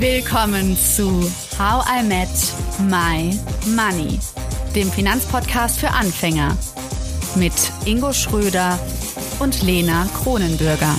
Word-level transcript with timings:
Willkommen 0.00 0.78
zu 0.78 1.30
How 1.58 1.84
I 1.86 2.02
Met 2.02 2.30
My 2.88 3.38
Money, 3.76 4.18
dem 4.74 4.90
Finanzpodcast 4.90 5.78
für 5.78 5.90
Anfänger 5.90 6.56
mit 7.36 7.52
Ingo 7.84 8.10
Schröder 8.14 8.78
und 9.40 9.62
Lena 9.62 10.08
Kronenbürger. 10.14 10.96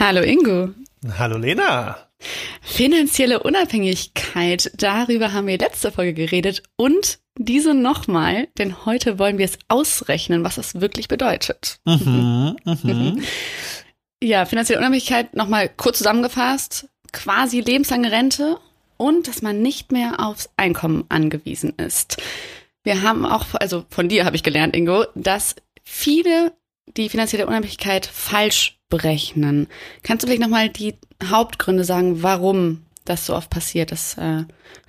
Hallo 0.00 0.22
Ingo. 0.22 0.70
Hallo 1.16 1.38
Lena. 1.38 1.96
Finanzielle 2.60 3.40
Unabhängigkeit, 3.44 4.72
darüber 4.74 5.32
haben 5.32 5.46
wir 5.46 5.58
letzte 5.58 5.92
Folge 5.92 6.14
geredet 6.14 6.64
und 6.74 7.19
diese 7.38 7.74
nochmal, 7.74 8.48
denn 8.58 8.84
heute 8.84 9.18
wollen 9.18 9.38
wir 9.38 9.44
es 9.44 9.58
ausrechnen, 9.68 10.44
was 10.44 10.58
es 10.58 10.80
wirklich 10.80 11.08
bedeutet. 11.08 11.80
Mhm, 11.84 12.56
mhm. 12.64 13.22
Ja, 14.22 14.44
finanzielle 14.44 14.80
Unabhängigkeit 14.80 15.34
nochmal 15.34 15.70
kurz 15.74 15.98
zusammengefasst, 15.98 16.88
quasi 17.12 17.60
lebenslange 17.60 18.12
Rente 18.12 18.58
und 18.96 19.28
dass 19.28 19.40
man 19.40 19.62
nicht 19.62 19.92
mehr 19.92 20.20
aufs 20.20 20.50
Einkommen 20.56 21.04
angewiesen 21.08 21.72
ist. 21.78 22.18
Wir 22.82 23.02
haben 23.02 23.24
auch, 23.24 23.46
also 23.54 23.84
von 23.88 24.08
dir 24.08 24.24
habe 24.24 24.36
ich 24.36 24.42
gelernt, 24.42 24.76
Ingo, 24.76 25.04
dass 25.14 25.54
viele 25.82 26.52
die 26.96 27.08
finanzielle 27.08 27.46
Unabhängigkeit 27.46 28.06
falsch 28.06 28.78
berechnen. 28.88 29.68
Kannst 30.02 30.22
du 30.22 30.26
vielleicht 30.26 30.42
nochmal 30.42 30.68
die 30.68 30.96
Hauptgründe 31.24 31.84
sagen, 31.84 32.22
warum 32.22 32.84
das 33.04 33.26
so 33.26 33.34
oft 33.34 33.48
passiert, 33.48 33.92
dass 33.92 34.18
äh, 34.18 34.44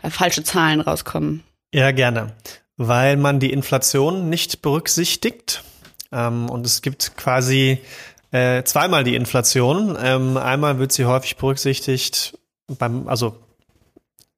falsche 0.10 0.44
Zahlen 0.44 0.82
rauskommen? 0.82 1.44
Ja, 1.74 1.92
gerne. 1.92 2.34
Weil 2.78 3.18
man 3.18 3.40
die 3.40 3.54
Inflation 3.54 4.30
nicht 4.30 4.62
berücksichtigt. 4.62 5.64
Ähm, 6.12 6.50
und 6.50 6.66
es 6.66 6.82
gibt 6.82 7.16
quasi 7.16 7.80
äh, 8.32 8.64
zweimal 8.64 9.04
die 9.04 9.16
Inflation. 9.16 9.98
Ähm, 10.02 10.38
einmal 10.38 10.80
wird 10.80 10.92
sie 10.92 11.06
häufig 11.06 11.38
berücksichtigt 11.38 12.38
beim, 12.68 13.08
also 13.08 13.36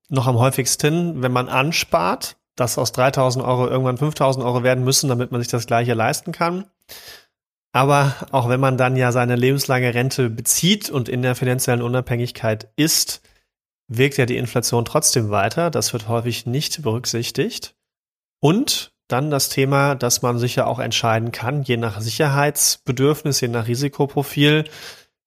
noch 0.09 0.27
am 0.27 0.38
häufigsten, 0.38 1.21
wenn 1.21 1.31
man 1.31 1.49
anspart, 1.49 2.35
dass 2.55 2.77
aus 2.77 2.91
3000 2.91 3.43
Euro 3.43 3.67
irgendwann 3.67 3.97
5000 3.97 4.45
Euro 4.45 4.63
werden 4.63 4.83
müssen, 4.83 5.08
damit 5.08 5.31
man 5.31 5.41
sich 5.41 5.49
das 5.49 5.65
Gleiche 5.65 5.95
leisten 5.95 6.31
kann. 6.31 6.65
Aber 7.71 8.15
auch 8.31 8.49
wenn 8.49 8.59
man 8.59 8.77
dann 8.77 8.95
ja 8.95 9.11
seine 9.11 9.36
lebenslange 9.36 9.95
Rente 9.95 10.30
bezieht 10.30 10.91
und 10.91 11.09
in 11.09 11.23
der 11.23 11.33
finanziellen 11.33 11.81
Unabhängigkeit 11.81 12.67
ist, 12.75 13.21
wirkt 13.97 14.17
ja 14.17 14.25
die 14.25 14.38
Inflation 14.38 14.86
trotzdem 14.86 15.30
weiter. 15.30 15.69
Das 15.72 15.94
wird 15.94 16.08
häufig 16.08 16.45
nicht 16.45 16.81
berücksichtigt. 16.81 17.75
Und 18.39 18.91
dann 19.08 19.31
das 19.31 19.49
Thema, 19.49 19.95
dass 19.95 20.22
man 20.22 20.39
sich 20.39 20.55
ja 20.55 20.66
auch 20.66 20.80
entscheiden 20.80 21.31
kann, 21.31 21.63
je 21.63 21.77
nach 21.77 22.02
Sicherheitsbedürfnis, 22.02 23.41
je 23.41 23.47
nach 23.47 23.67
Risikoprofil, 23.67 24.66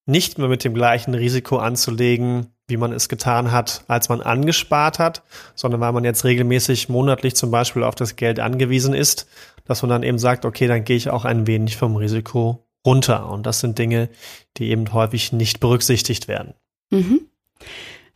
nicht 0.07 0.39
mehr 0.39 0.49
mit 0.49 0.65
dem 0.65 0.75
gleichen 0.75 1.15
Risiko 1.15 1.59
anzulegen, 1.59 2.47
wie 2.69 2.77
man 2.77 2.93
es 2.93 3.09
getan 3.09 3.53
hat, 3.53 3.85
als 3.89 4.09
man 4.09 4.21
angespart 4.21 4.99
hat, 4.99 5.23
sondern 5.55 5.81
weil 5.81 5.93
man 5.93 6.05
jetzt 6.05 6.25
regelmäßig 6.25 6.89
monatlich 6.89 7.37
zum 7.37 7.51
Beispiel 7.51 7.83
auf 7.83 7.95
das 7.95 8.17
Geld 8.17 8.41
angewiesen 8.41 8.95
ist, 8.95 9.29
dass 9.65 9.83
man 9.83 9.91
dann 9.91 10.03
eben 10.03 10.19
sagt, 10.19 10.45
okay, 10.45 10.67
dann 10.67 10.85
gehe 10.85 10.97
ich 10.97 11.11
auch 11.11 11.25
ein 11.25 11.47
wenig 11.47 11.77
vom 11.77 11.97
Risiko 11.97 12.67
runter. 12.85 13.29
Und 13.29 13.47
das 13.47 13.61
sind 13.61 13.79
Dinge, 13.79 14.09
die 14.57 14.71
eben 14.71 14.93
häufig 14.93 15.33
nicht 15.33 15.61
berücksichtigt 15.61 16.29
werden. 16.29 16.55
Mhm. 16.91 17.29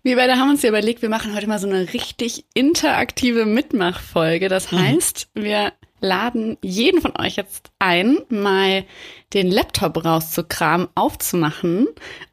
Wir 0.03 0.17
beide 0.17 0.37
haben 0.37 0.49
uns 0.49 0.63
ja 0.63 0.71
überlegt, 0.71 1.03
wir 1.03 1.11
machen 1.11 1.35
heute 1.35 1.47
mal 1.47 1.59
so 1.59 1.69
eine 1.69 1.93
richtig 1.93 2.47
interaktive 2.55 3.45
Mitmachfolge. 3.45 4.49
Das 4.49 4.73
mhm. 4.73 4.79
heißt, 4.79 5.29
mhm. 5.35 5.43
wir 5.43 5.73
laden 6.01 6.57
jeden 6.63 7.03
von 7.03 7.15
euch 7.19 7.37
jetzt 7.37 7.71
ein, 7.79 8.19
mal 8.31 8.85
den 9.35 9.51
Laptop 9.51 10.03
rauszukramen, 10.03 10.89
aufzumachen 10.95 11.89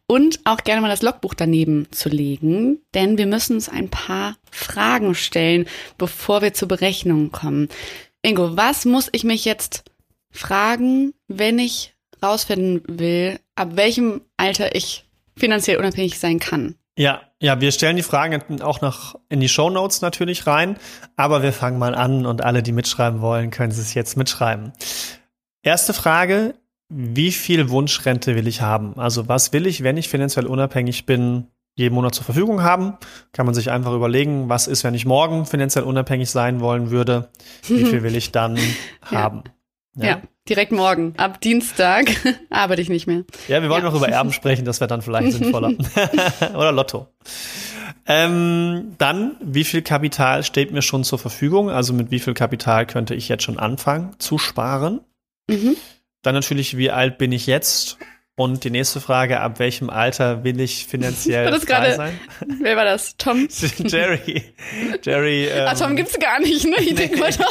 und 0.07 0.39
auch 0.45 0.63
gerne 0.63 0.81
mal 0.81 0.87
das 0.87 1.01
Logbuch 1.01 1.33
daneben 1.33 1.91
zu 1.91 2.07
legen, 2.07 2.79
denn 2.93 3.17
wir 3.17 3.27
müssen 3.27 3.55
uns 3.55 3.67
ein 3.67 3.89
paar 3.89 4.37
Fragen 4.49 5.13
stellen, 5.15 5.67
bevor 5.97 6.41
wir 6.41 6.53
zur 6.53 6.69
Berechnung 6.69 7.33
kommen. 7.33 7.67
Ingo, 8.21 8.55
was 8.55 8.85
muss 8.85 9.09
ich 9.11 9.25
mich 9.25 9.43
jetzt 9.43 9.83
fragen, 10.31 11.13
wenn 11.27 11.59
ich 11.59 11.93
rausfinden 12.23 12.81
will, 12.87 13.39
ab 13.55 13.71
welchem 13.75 14.21
Alter 14.37 14.73
ich 14.73 15.03
finanziell 15.35 15.77
unabhängig 15.77 16.17
sein 16.17 16.39
kann? 16.39 16.75
Ja, 16.97 17.21
ja, 17.39 17.61
wir 17.61 17.71
stellen 17.71 17.95
die 17.95 18.03
Fragen 18.03 18.61
auch 18.63 18.81
noch 18.81 19.19
in 19.29 19.39
die 19.39 19.49
Show 19.49 19.69
Notes 19.69 20.01
natürlich 20.01 20.47
rein, 20.47 20.77
aber 21.15 21.43
wir 21.43 21.53
fangen 21.53 21.77
mal 21.77 21.93
an 21.93 22.25
und 22.25 22.43
alle, 22.43 22.63
die 22.63 22.71
mitschreiben 22.71 23.21
wollen, 23.21 23.51
können 23.51 23.71
es 23.71 23.93
jetzt 23.93 24.17
mitschreiben. 24.17 24.73
Erste 25.61 25.93
Frage, 25.93 26.55
wie 26.89 27.31
viel 27.31 27.69
Wunschrente 27.69 28.35
will 28.35 28.47
ich 28.47 28.61
haben? 28.61 28.97
Also 28.97 29.27
was 29.27 29.53
will 29.53 29.67
ich, 29.67 29.83
wenn 29.83 29.97
ich 29.97 30.09
finanziell 30.09 30.47
unabhängig 30.47 31.05
bin, 31.05 31.47
jeden 31.75 31.93
Monat 31.93 32.15
zur 32.15 32.25
Verfügung 32.25 32.63
haben? 32.63 32.97
Kann 33.31 33.45
man 33.45 33.53
sich 33.53 33.69
einfach 33.69 33.93
überlegen, 33.93 34.49
was 34.49 34.67
ist, 34.67 34.83
wenn 34.83 34.95
ich 34.95 35.05
morgen 35.05 35.45
finanziell 35.45 35.83
unabhängig 35.83 36.31
sein 36.31 36.61
wollen 36.61 36.89
würde? 36.89 37.29
Wie 37.67 37.85
viel 37.85 38.01
will 38.01 38.15
ich 38.15 38.31
dann 38.31 38.57
haben? 39.05 39.43
Ja. 39.95 40.07
ja. 40.07 40.21
Direkt 40.49 40.71
morgen. 40.71 41.13
Ab 41.17 41.41
Dienstag 41.41 42.09
arbeite 42.49 42.81
ich 42.81 42.89
nicht 42.89 43.07
mehr. 43.07 43.23
Ja, 43.47 43.61
wir 43.61 43.69
wollen 43.69 43.83
ja. 43.83 43.89
noch 43.89 43.95
über 43.95 44.09
Erben 44.09 44.33
sprechen, 44.33 44.65
das 44.65 44.79
wäre 44.79 44.87
dann 44.87 45.01
vielleicht 45.01 45.33
sinnvoller. 45.33 45.73
Oder 46.55 46.71
Lotto. 46.71 47.07
Ähm, 48.05 48.95
dann, 48.97 49.35
wie 49.41 49.63
viel 49.63 49.81
Kapital 49.81 50.43
steht 50.43 50.71
mir 50.71 50.81
schon 50.81 51.03
zur 51.03 51.19
Verfügung? 51.19 51.69
Also 51.69 51.93
mit 51.93 52.09
wie 52.11 52.19
viel 52.19 52.33
Kapital 52.33 52.85
könnte 52.85 53.15
ich 53.15 53.27
jetzt 53.27 53.43
schon 53.43 53.59
anfangen 53.59 54.15
zu 54.19 54.37
sparen? 54.37 55.01
Mhm. 55.49 55.75
Dann 56.21 56.33
natürlich, 56.33 56.77
wie 56.77 56.91
alt 56.91 57.17
bin 57.17 57.31
ich 57.31 57.47
jetzt? 57.47 57.97
Und 58.39 58.63
die 58.63 58.69
nächste 58.69 59.01
Frage, 59.01 59.39
ab 59.39 59.57
welchem 59.57 59.89
Alter 59.89 60.43
will 60.43 60.61
ich 60.61 60.85
finanziell 60.85 61.49
das 61.49 61.63
frei 61.63 61.73
grade, 61.73 61.95
sein? 61.95 62.19
Wer 62.61 62.77
war 62.77 62.85
das? 62.85 63.17
Tom? 63.17 63.47
Jerry. 63.79 64.43
Jerry. 65.01 65.45
Ähm, 65.45 65.67
ah, 65.67 65.73
Tom 65.73 65.89
ähm, 65.89 65.95
gibt's 65.95 66.19
gar 66.19 66.39
nicht, 66.39 66.65
ne? 66.65 66.75
Ich 66.79 66.91
nee. 66.91 66.93
denke 66.93 67.17
mal, 67.17 67.31
Tom. 67.31 67.47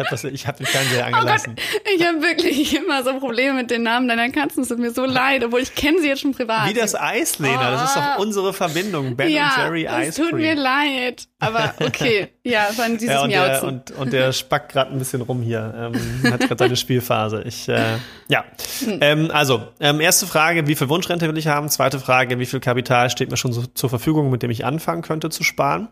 Ich 0.00 0.46
habe 0.46 0.46
hab 0.46 0.56
den 0.56 0.66
Fernseher 0.66 1.06
angelassen. 1.06 1.56
Oh 1.56 1.62
Gott, 1.62 1.94
ich 1.94 2.06
habe 2.06 2.22
wirklich 2.22 2.76
immer 2.76 3.02
so 3.02 3.18
Probleme 3.18 3.54
mit 3.54 3.70
den 3.70 3.82
Namen 3.82 4.08
deiner 4.08 4.30
Katzen. 4.30 4.62
Es 4.62 4.68
tut 4.68 4.78
mir 4.78 4.90
so 4.90 5.04
leid, 5.04 5.44
obwohl 5.44 5.60
ich 5.60 5.74
kenne 5.74 6.00
sie 6.00 6.08
jetzt 6.08 6.20
schon 6.20 6.32
privat. 6.32 6.68
Wie 6.68 6.74
das 6.74 6.94
Eis, 6.94 7.38
Lena. 7.38 7.68
Oh. 7.68 7.72
Das 7.72 7.90
ist 7.90 7.96
doch 7.96 8.02
ah. 8.02 8.16
unsere 8.16 8.52
Verbindung. 8.52 9.16
Ben 9.16 9.30
ja, 9.30 9.54
und 9.54 9.62
Jerry 9.62 9.82
Ice 9.84 10.08
Es 10.08 10.14
tut 10.16 10.32
mir 10.32 10.54
leid. 10.54 11.26
Aber 11.38 11.74
okay. 11.80 12.28
Ja, 12.44 12.68
es 12.70 12.78
war 12.78 12.84
ein 12.84 12.98
süßes 12.98 13.08
ja, 13.08 13.22
und 13.22 13.30
Der, 13.30 13.64
und, 13.64 13.90
und 13.92 14.12
der 14.12 14.32
spackt 14.32 14.72
gerade 14.72 14.92
ein 14.92 14.98
bisschen 14.98 15.22
rum 15.22 15.42
hier. 15.42 15.92
Ähm, 15.94 16.32
hat 16.32 16.40
gerade 16.40 16.58
seine 16.58 16.76
Spielphase. 16.76 17.42
Ich, 17.46 17.68
äh, 17.68 17.96
ja. 18.28 18.44
Hm. 18.84 18.98
Ähm, 19.00 19.30
also, 19.32 19.68
ähm, 19.80 20.00
erste 20.00 20.26
Frage, 20.26 20.66
wie 20.66 20.74
viel 20.74 20.88
Wunschrente 20.88 21.28
will 21.28 21.38
ich 21.38 21.46
haben? 21.46 21.68
Zweite 21.68 21.98
Frage, 21.98 22.38
wie 22.38 22.46
viel 22.46 22.60
Kapital 22.60 23.10
steht 23.10 23.30
mir 23.30 23.36
schon 23.36 23.52
so 23.52 23.66
zur 23.66 23.90
Verfügung, 23.90 24.30
mit 24.30 24.42
dem 24.42 24.50
ich 24.50 24.64
anfangen 24.64 25.02
könnte 25.02 25.30
zu 25.30 25.44
sparen? 25.44 25.88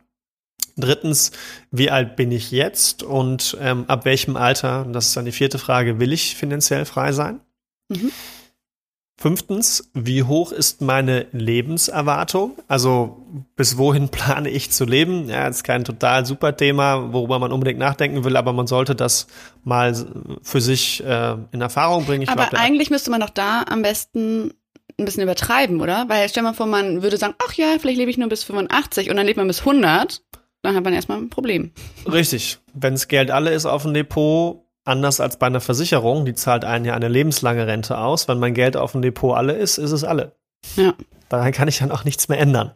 Drittens, 0.78 1.32
wie 1.70 1.90
alt 1.90 2.16
bin 2.16 2.32
ich 2.32 2.50
jetzt 2.50 3.02
und 3.02 3.56
ähm, 3.60 3.84
ab 3.88 4.04
welchem 4.04 4.36
Alter, 4.36 4.86
das 4.90 5.08
ist 5.08 5.16
dann 5.16 5.24
die 5.24 5.32
vierte 5.32 5.58
Frage, 5.58 5.98
will 6.00 6.12
ich 6.12 6.36
finanziell 6.36 6.84
frei 6.84 7.12
sein? 7.12 7.40
Mhm. 7.88 8.12
Fünftens, 9.20 9.90
wie 9.94 10.22
hoch 10.22 10.52
ist 10.52 10.80
meine 10.80 11.26
Lebenserwartung? 11.32 12.56
Also 12.68 13.26
bis 13.56 13.76
wohin 13.76 14.08
plane 14.10 14.48
ich 14.48 14.70
zu 14.70 14.84
leben? 14.84 15.28
Ja, 15.28 15.48
das 15.48 15.56
ist 15.56 15.64
kein 15.64 15.82
total 15.82 16.24
super 16.24 16.56
Thema, 16.56 17.12
worüber 17.12 17.40
man 17.40 17.50
unbedingt 17.50 17.80
nachdenken 17.80 18.22
will, 18.22 18.36
aber 18.36 18.52
man 18.52 18.68
sollte 18.68 18.94
das 18.94 19.26
mal 19.64 19.92
für 20.42 20.60
sich 20.60 21.02
äh, 21.04 21.34
in 21.50 21.60
Erfahrung 21.60 22.06
bringen. 22.06 22.22
Ich 22.22 22.28
aber 22.28 22.46
glaub, 22.46 22.62
eigentlich 22.62 22.90
müsste 22.90 23.10
man 23.10 23.20
doch 23.20 23.30
da 23.30 23.64
am 23.68 23.82
besten 23.82 24.52
ein 25.00 25.04
bisschen 25.04 25.24
übertreiben, 25.24 25.80
oder? 25.80 26.08
Weil 26.08 26.28
stell 26.28 26.44
mal 26.44 26.54
vor, 26.54 26.66
man 26.66 27.02
würde 27.02 27.16
sagen, 27.16 27.34
ach 27.44 27.54
ja, 27.54 27.76
vielleicht 27.80 27.98
lebe 27.98 28.12
ich 28.12 28.18
nur 28.18 28.28
bis 28.28 28.44
85 28.44 29.10
und 29.10 29.16
dann 29.16 29.26
lebt 29.26 29.36
man 29.36 29.48
bis 29.48 29.60
100 29.60 30.22
dann 30.68 30.76
hat 30.76 30.84
man 30.84 30.92
erstmal 30.92 31.18
ein 31.18 31.30
Problem. 31.30 31.72
Richtig. 32.10 32.58
Wenn 32.74 32.94
das 32.94 33.08
Geld 33.08 33.30
alle 33.30 33.50
ist 33.52 33.64
auf 33.64 33.82
dem 33.82 33.94
Depot, 33.94 34.64
anders 34.84 35.18
als 35.18 35.38
bei 35.38 35.46
einer 35.46 35.60
Versicherung, 35.60 36.26
die 36.26 36.34
zahlt 36.34 36.64
einen 36.64 36.84
ja 36.84 36.94
eine 36.94 37.08
lebenslange 37.08 37.66
Rente 37.66 37.98
aus. 37.98 38.28
Wenn 38.28 38.38
mein 38.38 38.54
Geld 38.54 38.76
auf 38.76 38.92
dem 38.92 39.02
Depot 39.02 39.34
alle 39.34 39.54
ist, 39.54 39.78
ist 39.78 39.92
es 39.92 40.04
alle. 40.04 40.36
Ja. 40.76 40.94
Daran 41.30 41.52
kann 41.52 41.68
ich 41.68 41.78
dann 41.78 41.90
auch 41.90 42.04
nichts 42.04 42.28
mehr 42.28 42.38
ändern. 42.38 42.72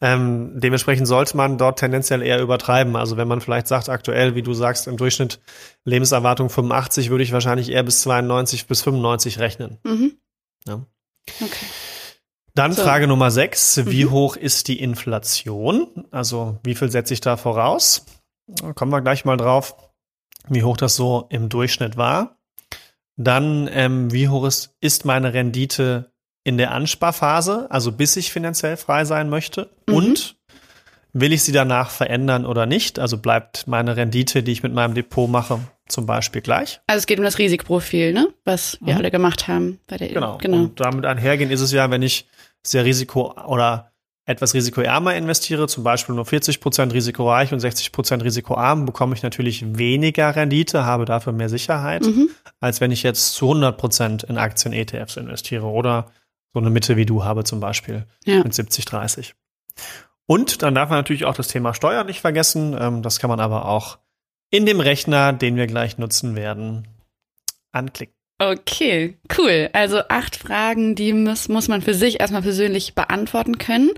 Ähm, 0.00 0.52
dementsprechend 0.54 1.06
sollte 1.06 1.36
man 1.36 1.58
dort 1.58 1.78
tendenziell 1.78 2.22
eher 2.22 2.40
übertreiben. 2.40 2.96
Also 2.96 3.16
wenn 3.16 3.28
man 3.28 3.40
vielleicht 3.40 3.68
sagt, 3.68 3.88
aktuell, 3.88 4.34
wie 4.34 4.42
du 4.42 4.52
sagst, 4.52 4.88
im 4.88 4.96
Durchschnitt 4.96 5.40
Lebenserwartung 5.84 6.50
85, 6.50 7.10
würde 7.10 7.24
ich 7.24 7.32
wahrscheinlich 7.32 7.70
eher 7.70 7.82
bis 7.82 8.02
92 8.02 8.66
bis 8.66 8.82
95 8.82 9.38
rechnen. 9.38 9.78
Mhm. 9.84 10.12
Ja. 10.66 10.84
Okay. 11.40 11.66
Dann 12.56 12.72
so. 12.72 12.82
Frage 12.82 13.06
Nummer 13.06 13.30
sechs. 13.30 13.84
Wie 13.84 14.06
mhm. 14.06 14.10
hoch 14.10 14.36
ist 14.36 14.68
die 14.68 14.80
Inflation? 14.80 16.06
Also 16.10 16.58
wie 16.64 16.74
viel 16.74 16.90
setze 16.90 17.12
ich 17.12 17.20
da 17.20 17.36
voraus? 17.36 18.06
Da 18.46 18.72
kommen 18.72 18.90
wir 18.92 19.02
gleich 19.02 19.26
mal 19.26 19.36
drauf, 19.36 19.76
wie 20.48 20.62
hoch 20.62 20.78
das 20.78 20.96
so 20.96 21.26
im 21.28 21.50
Durchschnitt 21.50 21.98
war. 21.98 22.38
Dann, 23.16 23.68
ähm, 23.70 24.10
wie 24.10 24.28
hoch 24.28 24.46
ist, 24.46 24.74
ist 24.80 25.04
meine 25.04 25.34
Rendite 25.34 26.12
in 26.44 26.56
der 26.56 26.70
Ansparphase, 26.72 27.66
also 27.70 27.92
bis 27.92 28.16
ich 28.16 28.32
finanziell 28.32 28.78
frei 28.78 29.04
sein 29.04 29.28
möchte? 29.28 29.70
Mhm. 29.86 29.94
Und 29.94 30.36
will 31.20 31.32
ich 31.32 31.42
sie 31.42 31.52
danach 31.52 31.90
verändern 31.90 32.44
oder 32.44 32.66
nicht? 32.66 32.98
Also 32.98 33.16
bleibt 33.16 33.66
meine 33.66 33.96
Rendite, 33.96 34.42
die 34.42 34.52
ich 34.52 34.62
mit 34.62 34.72
meinem 34.74 34.94
Depot 34.94 35.28
mache, 35.28 35.60
zum 35.88 36.04
Beispiel 36.04 36.42
gleich? 36.42 36.80
Also 36.86 36.98
es 36.98 37.06
geht 37.06 37.18
um 37.18 37.24
das 37.24 37.38
Risikoprofil, 37.38 38.12
ne? 38.12 38.28
was 38.44 38.78
wir 38.80 38.94
mhm. 38.94 38.98
alle 38.98 39.10
gemacht 39.10 39.48
haben. 39.48 39.80
Bei 39.86 39.96
der, 39.96 40.08
genau. 40.08 40.38
genau. 40.38 40.58
Und 40.58 40.80
damit 40.80 41.06
einhergehen 41.06 41.50
ist 41.50 41.62
es 41.62 41.72
ja, 41.72 41.90
wenn 41.90 42.02
ich 42.02 42.26
sehr 42.62 42.84
risiko- 42.84 43.34
oder 43.46 43.92
etwas 44.26 44.54
risikoärmer 44.54 45.14
investiere, 45.14 45.68
zum 45.68 45.84
Beispiel 45.84 46.14
nur 46.14 46.26
40 46.26 46.60
Prozent 46.60 46.92
risikoreich 46.92 47.52
und 47.52 47.60
60 47.60 47.92
Prozent 47.92 48.24
risikoarm, 48.24 48.84
bekomme 48.84 49.14
ich 49.14 49.22
natürlich 49.22 49.78
weniger 49.78 50.34
Rendite, 50.34 50.84
habe 50.84 51.04
dafür 51.04 51.32
mehr 51.32 51.48
Sicherheit, 51.48 52.02
mhm. 52.02 52.28
als 52.60 52.80
wenn 52.80 52.90
ich 52.90 53.04
jetzt 53.04 53.34
zu 53.34 53.46
100 53.46 53.78
Prozent 53.78 54.24
in 54.24 54.36
Aktien-ETFs 54.36 55.16
investiere 55.16 55.66
oder 55.66 56.10
so 56.52 56.60
eine 56.60 56.70
Mitte 56.70 56.96
wie 56.96 57.06
du 57.06 57.24
habe 57.24 57.44
zum 57.44 57.60
Beispiel 57.60 58.04
ja. 58.24 58.42
mit 58.42 58.52
70, 58.52 58.84
30. 58.84 59.34
Und 60.26 60.62
dann 60.62 60.74
darf 60.74 60.88
man 60.88 60.98
natürlich 60.98 61.24
auch 61.24 61.36
das 61.36 61.48
Thema 61.48 61.74
Steuern 61.74 62.06
nicht 62.06 62.20
vergessen. 62.20 62.76
Ähm, 62.78 63.02
das 63.02 63.20
kann 63.20 63.30
man 63.30 63.40
aber 63.40 63.66
auch 63.66 63.98
in 64.50 64.66
dem 64.66 64.80
Rechner, 64.80 65.32
den 65.32 65.56
wir 65.56 65.66
gleich 65.66 65.98
nutzen 65.98 66.36
werden, 66.36 66.86
anklicken. 67.72 68.14
Okay, 68.38 69.16
cool. 69.38 69.70
Also 69.72 70.00
acht 70.08 70.36
Fragen, 70.36 70.94
die 70.94 71.12
muss, 71.12 71.48
muss 71.48 71.68
man 71.68 71.80
für 71.80 71.94
sich 71.94 72.20
erstmal 72.20 72.42
persönlich 72.42 72.94
beantworten 72.94 73.56
können. 73.58 73.90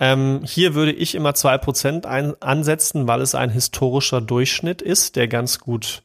Ähm, 0.00 0.42
hier 0.44 0.74
würde 0.74 0.92
ich 0.92 1.14
immer 1.14 1.34
zwei 1.34 1.58
Prozent 1.58 2.06
ansetzen, 2.06 3.06
weil 3.06 3.20
es 3.20 3.34
ein 3.34 3.50
historischer 3.50 4.20
Durchschnitt 4.20 4.82
ist, 4.82 5.16
der 5.16 5.28
ganz 5.28 5.58
gut 5.58 6.02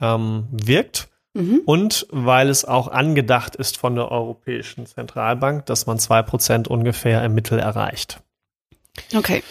ähm, 0.00 0.48
wirkt. 0.50 1.08
Mhm. 1.34 1.62
Und 1.64 2.06
weil 2.10 2.48
es 2.48 2.64
auch 2.64 2.88
angedacht 2.88 3.56
ist 3.56 3.76
von 3.76 3.96
der 3.96 4.10
Europäischen 4.10 4.86
Zentralbank, 4.86 5.66
dass 5.66 5.86
man 5.86 5.98
zwei 5.98 6.22
Prozent 6.22 6.68
ungefähr 6.68 7.24
im 7.24 7.34
Mittel 7.34 7.58
erreicht. 7.58 8.20
Okay. 9.12 9.42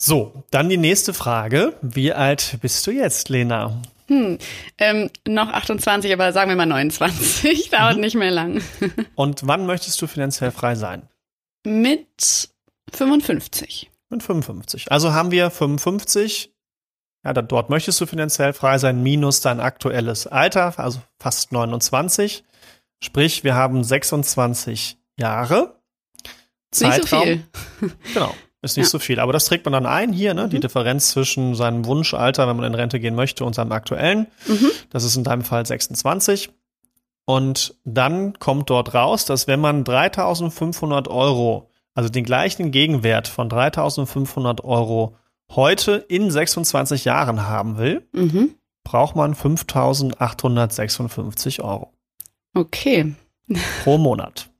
So, 0.00 0.44
dann 0.50 0.68
die 0.68 0.76
nächste 0.76 1.12
Frage. 1.12 1.76
Wie 1.82 2.12
alt 2.12 2.58
bist 2.62 2.86
du 2.86 2.92
jetzt, 2.92 3.28
Lena? 3.28 3.82
Hm, 4.06 4.38
ähm, 4.78 5.10
noch 5.26 5.48
28, 5.48 6.12
aber 6.12 6.32
sagen 6.32 6.50
wir 6.50 6.56
mal 6.56 6.66
29. 6.66 7.70
Dauert 7.70 7.96
mhm. 7.96 8.00
nicht 8.00 8.14
mehr 8.14 8.30
lang. 8.30 8.62
Und 9.16 9.46
wann 9.46 9.66
möchtest 9.66 10.00
du 10.00 10.06
finanziell 10.06 10.52
frei 10.52 10.76
sein? 10.76 11.08
Mit 11.66 12.48
55. 12.94 13.90
Mit 14.08 14.22
55. 14.22 14.90
Also 14.90 15.12
haben 15.12 15.32
wir 15.32 15.50
55. 15.50 16.54
Ja, 17.24 17.32
da, 17.32 17.42
dort 17.42 17.68
möchtest 17.68 18.00
du 18.00 18.06
finanziell 18.06 18.52
frei 18.52 18.78
sein, 18.78 19.02
minus 19.02 19.40
dein 19.40 19.58
aktuelles 19.58 20.28
Alter, 20.28 20.78
also 20.78 21.02
fast 21.18 21.52
29. 21.52 22.44
Sprich, 23.02 23.42
wir 23.44 23.56
haben 23.56 23.82
26 23.82 24.96
Jahre. 25.18 25.80
Zeitraum. 26.70 27.28
Nicht 27.28 27.44
so 27.80 27.88
viel. 27.88 27.94
Genau. 28.14 28.34
Ist 28.60 28.76
nicht 28.76 28.86
ja. 28.86 28.90
so 28.90 28.98
viel. 28.98 29.20
Aber 29.20 29.32
das 29.32 29.44
trägt 29.44 29.66
man 29.66 29.72
dann 29.72 29.86
ein 29.86 30.12
hier, 30.12 30.34
ne? 30.34 30.46
Mhm. 30.46 30.50
Die 30.50 30.58
Differenz 30.60 31.10
zwischen 31.10 31.54
seinem 31.54 31.84
Wunschalter, 31.84 32.48
wenn 32.48 32.56
man 32.56 32.64
in 32.64 32.74
Rente 32.74 32.98
gehen 32.98 33.14
möchte, 33.14 33.44
und 33.44 33.54
seinem 33.54 33.70
aktuellen. 33.72 34.26
Mhm. 34.46 34.70
Das 34.90 35.04
ist 35.04 35.16
in 35.16 35.24
deinem 35.24 35.42
Fall 35.42 35.64
26. 35.64 36.50
Und 37.24 37.76
dann 37.84 38.38
kommt 38.38 38.70
dort 38.70 38.94
raus, 38.94 39.26
dass 39.26 39.46
wenn 39.46 39.60
man 39.60 39.84
3500 39.84 41.06
Euro, 41.08 41.70
also 41.94 42.08
den 42.08 42.24
gleichen 42.24 42.72
Gegenwert 42.72 43.28
von 43.28 43.48
3500 43.48 44.64
Euro 44.64 45.14
heute 45.54 46.04
in 46.08 46.30
26 46.30 47.04
Jahren 47.04 47.46
haben 47.46 47.78
will, 47.78 48.08
mhm. 48.12 48.54
braucht 48.82 49.14
man 49.14 49.34
5856 49.34 51.62
Euro. 51.62 51.92
Okay. 52.54 53.14
Pro 53.84 53.98
Monat. 53.98 54.50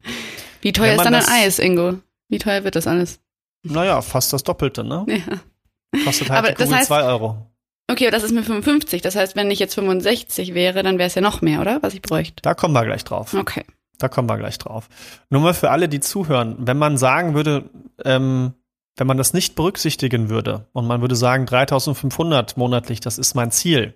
Wie 0.61 0.73
teuer 0.73 0.95
ist 0.95 1.05
dann 1.05 1.15
ein 1.15 1.25
Eis, 1.27 1.59
Ingo? 1.59 1.95
Wie 2.29 2.39
teuer 2.39 2.65
wird 2.65 2.77
das 2.77 2.87
alles? 2.87 3.21
Naja, 3.63 4.01
fast 4.03 4.33
das 4.33 4.43
Doppelte, 4.43 4.85
ne? 4.85 5.05
Ja. 5.09 6.03
Kostet 6.05 6.31
halt 6.31 6.39
aber 6.39 6.49
die 6.53 6.65
Kugel 6.65 6.83
2 6.83 7.03
Euro. 7.05 7.47
Okay, 7.91 8.05
aber 8.05 8.13
das 8.13 8.23
ist 8.23 8.33
mir 8.33 8.43
55. 8.43 9.01
Das 9.01 9.17
heißt, 9.17 9.35
wenn 9.35 9.51
ich 9.51 9.59
jetzt 9.59 9.75
65 9.75 10.55
wäre, 10.55 10.83
dann 10.83 10.99
wäre 10.99 11.07
es 11.07 11.15
ja 11.15 11.23
noch 11.23 11.41
mehr, 11.41 11.61
oder? 11.61 11.83
Was 11.83 11.95
ich 11.95 12.03
bräuchte. 12.03 12.43
Da 12.43 12.55
kommen 12.55 12.75
wir 12.75 12.85
gleich 12.85 13.05
drauf. 13.05 13.33
Okay. 13.33 13.65
Da 13.99 14.09
kommen 14.09 14.29
wir 14.29 14.37
gleich 14.37 14.59
drauf. 14.59 14.88
Nur 15.31 15.41
mal 15.41 15.55
für 15.55 15.71
alle, 15.71 15.88
die 15.88 16.00
zuhören, 16.00 16.57
wenn 16.59 16.79
man 16.79 16.99
sagen 16.99 17.35
würde, 17.35 17.71
ähm, 18.05 18.53
wenn 18.97 19.07
man 19.07 19.17
das 19.17 19.33
nicht 19.33 19.55
berücksichtigen 19.55 20.29
würde 20.29 20.67
und 20.73 20.87
man 20.87 21.00
würde 21.00 21.17
sagen 21.17 21.47
3500 21.47 22.57
monatlich, 22.57 23.00
das 23.00 23.17
ist 23.17 23.35
mein 23.35 23.50
Ziel, 23.50 23.95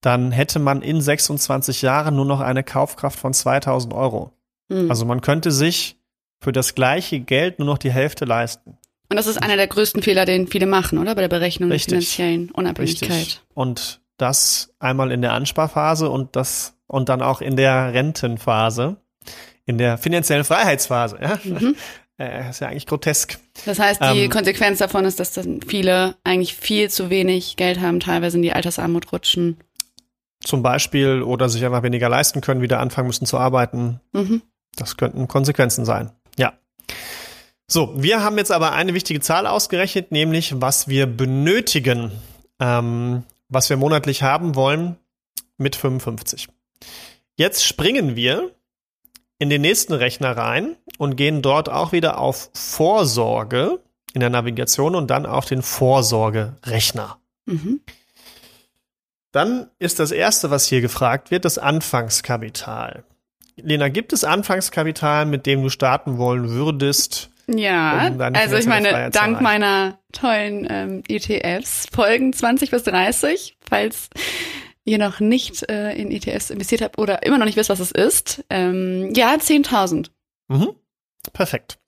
dann 0.00 0.32
hätte 0.32 0.58
man 0.58 0.82
in 0.82 1.00
26 1.00 1.82
Jahren 1.82 2.14
nur 2.14 2.26
noch 2.26 2.40
eine 2.40 2.62
Kaufkraft 2.62 3.18
von 3.18 3.32
2000 3.32 3.92
Euro. 3.94 4.32
Mhm. 4.68 4.90
Also 4.90 5.06
man 5.06 5.22
könnte 5.22 5.50
sich 5.50 5.98
für 6.44 6.52
das 6.52 6.74
gleiche 6.74 7.20
Geld 7.20 7.58
nur 7.58 7.66
noch 7.66 7.78
die 7.78 7.90
Hälfte 7.90 8.24
leisten. 8.24 8.78
Und 9.10 9.16
das 9.16 9.26
ist 9.26 9.42
einer 9.42 9.56
der 9.56 9.66
größten 9.66 10.02
Fehler, 10.02 10.24
den 10.24 10.46
viele 10.46 10.66
machen, 10.66 10.98
oder? 10.98 11.14
Bei 11.14 11.22
der 11.22 11.28
Berechnung 11.28 11.70
Richtig. 11.70 11.90
der 11.90 12.00
finanziellen 12.00 12.50
Unabhängigkeit. 12.50 13.10
Richtig. 13.10 13.40
Und 13.54 14.00
das 14.16 14.74
einmal 14.78 15.10
in 15.10 15.22
der 15.22 15.32
Ansparphase 15.32 16.08
und 16.08 16.36
das 16.36 16.76
und 16.86 17.08
dann 17.08 17.22
auch 17.22 17.40
in 17.40 17.56
der 17.56 17.92
Rentenphase, 17.92 18.96
in 19.64 19.78
der 19.78 19.98
finanziellen 19.98 20.44
Freiheitsphase. 20.44 21.18
Ja? 21.20 21.38
Mhm. 21.42 21.76
Äh, 22.16 22.48
ist 22.48 22.60
ja 22.60 22.68
eigentlich 22.68 22.86
grotesk. 22.86 23.40
Das 23.64 23.80
heißt, 23.80 24.00
die 24.00 24.26
ähm, 24.26 24.30
Konsequenz 24.30 24.78
davon 24.78 25.04
ist, 25.04 25.18
dass 25.18 25.32
dann 25.32 25.62
viele 25.62 26.14
eigentlich 26.22 26.54
viel 26.54 26.88
zu 26.88 27.10
wenig 27.10 27.56
Geld 27.56 27.80
haben, 27.80 27.98
teilweise 27.98 28.36
in 28.36 28.42
die 28.44 28.52
Altersarmut 28.52 29.12
rutschen. 29.12 29.56
Zum 30.38 30.62
Beispiel 30.62 31.22
oder 31.22 31.48
sich 31.48 31.64
einfach 31.64 31.82
weniger 31.82 32.08
leisten 32.08 32.40
können, 32.40 32.62
wieder 32.62 32.78
anfangen 32.78 33.08
müssen 33.08 33.26
zu 33.26 33.36
arbeiten. 33.36 34.00
Mhm. 34.12 34.42
Das 34.76 34.96
könnten 34.96 35.26
Konsequenzen 35.26 35.84
sein. 35.84 36.12
So, 37.66 37.94
wir 37.96 38.22
haben 38.22 38.36
jetzt 38.36 38.52
aber 38.52 38.72
eine 38.72 38.94
wichtige 38.94 39.20
Zahl 39.20 39.46
ausgerechnet, 39.46 40.12
nämlich 40.12 40.60
was 40.60 40.88
wir 40.88 41.06
benötigen, 41.06 42.12
ähm, 42.60 43.24
was 43.48 43.70
wir 43.70 43.76
monatlich 43.76 44.22
haben 44.22 44.54
wollen 44.54 44.96
mit 45.56 45.76
55. 45.76 46.48
Jetzt 47.36 47.64
springen 47.64 48.16
wir 48.16 48.50
in 49.38 49.50
den 49.50 49.62
nächsten 49.62 49.94
Rechner 49.94 50.36
rein 50.36 50.76
und 50.98 51.16
gehen 51.16 51.42
dort 51.42 51.68
auch 51.68 51.92
wieder 51.92 52.18
auf 52.18 52.50
Vorsorge 52.54 53.80
in 54.12 54.20
der 54.20 54.30
Navigation 54.30 54.94
und 54.94 55.10
dann 55.10 55.26
auf 55.26 55.46
den 55.46 55.62
Vorsorgerechner. 55.62 57.18
Mhm. 57.46 57.80
Dann 59.32 59.68
ist 59.80 59.98
das 59.98 60.12
erste, 60.12 60.50
was 60.50 60.66
hier 60.66 60.80
gefragt 60.80 61.32
wird, 61.32 61.44
das 61.44 61.58
Anfangskapital. 61.58 63.04
Lena, 63.56 63.88
gibt 63.88 64.12
es 64.12 64.22
Anfangskapital, 64.22 65.26
mit 65.26 65.46
dem 65.46 65.62
du 65.62 65.70
starten 65.70 66.18
wollen 66.18 66.50
würdest? 66.50 67.30
Ja, 67.46 68.08
um 68.08 68.20
also 68.20 68.56
ich 68.56 68.66
meine, 68.66 69.10
dank 69.10 69.40
meiner 69.40 69.98
tollen 70.12 70.66
ähm, 70.70 71.02
ETFs 71.08 71.86
folgen 71.92 72.32
20 72.32 72.70
bis 72.70 72.84
30, 72.84 73.56
falls 73.68 74.08
ihr 74.84 74.98
noch 74.98 75.20
nicht 75.20 75.68
äh, 75.68 75.92
in 75.92 76.10
ETFs 76.10 76.50
investiert 76.50 76.82
habt 76.82 76.98
oder 76.98 77.24
immer 77.24 77.38
noch 77.38 77.46
nicht 77.46 77.56
wisst, 77.56 77.70
was 77.70 77.80
es 77.80 77.90
ist, 77.90 78.44
ähm, 78.50 79.12
ja, 79.14 79.34
10.000. 79.34 80.10
Mhm. 80.48 80.70
Perfekt. 81.32 81.78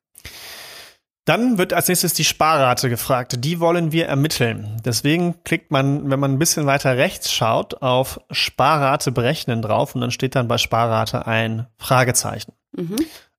Dann 1.26 1.58
wird 1.58 1.72
als 1.72 1.88
nächstes 1.88 2.14
die 2.14 2.24
Sparrate 2.24 2.88
gefragt. 2.88 3.44
Die 3.44 3.58
wollen 3.58 3.90
wir 3.90 4.06
ermitteln. 4.06 4.80
Deswegen 4.84 5.42
klickt 5.42 5.72
man, 5.72 6.08
wenn 6.08 6.20
man 6.20 6.32
ein 6.32 6.38
bisschen 6.38 6.66
weiter 6.66 6.96
rechts 6.96 7.32
schaut, 7.32 7.82
auf 7.82 8.20
Sparrate 8.30 9.10
berechnen 9.10 9.60
drauf 9.60 9.96
und 9.96 10.02
dann 10.02 10.12
steht 10.12 10.36
dann 10.36 10.46
bei 10.46 10.56
Sparrate 10.56 11.26
ein 11.26 11.66
Fragezeichen. 11.78 12.52
Mhm. 12.76 12.96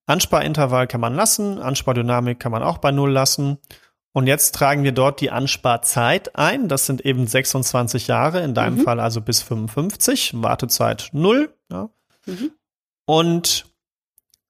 Ansparintervall 0.08 0.88
kann 0.88 1.02
man 1.02 1.14
lassen, 1.14 1.60
Anspardynamik 1.60 2.40
kann 2.40 2.52
man 2.52 2.64
auch 2.64 2.80
bei 2.80 2.92
Null 2.92 3.12
lassen. 3.12 3.60
Und 4.14 4.26
jetzt 4.26 4.56
tragen 4.56 4.84
wir 4.84 4.94
dort 4.94 5.22
die 5.22 5.30
Ansparzeit 5.30 6.36
ein. 6.36 6.68
Das 6.70 6.88
sind 6.88 7.06
eben 7.06 7.28
26 7.28 8.08
Jahre, 8.08 8.42
in 8.42 8.56
deinem 8.56 8.78
mhm. 8.78 8.84
Fall 8.84 9.00
also 9.00 9.22
bis 9.22 9.44
55, 9.44 10.42
Wartezeit 10.42 11.10
Null. 11.12 11.54
Ja. 11.70 11.92
Mhm. 12.26 12.50
Und 13.06 13.68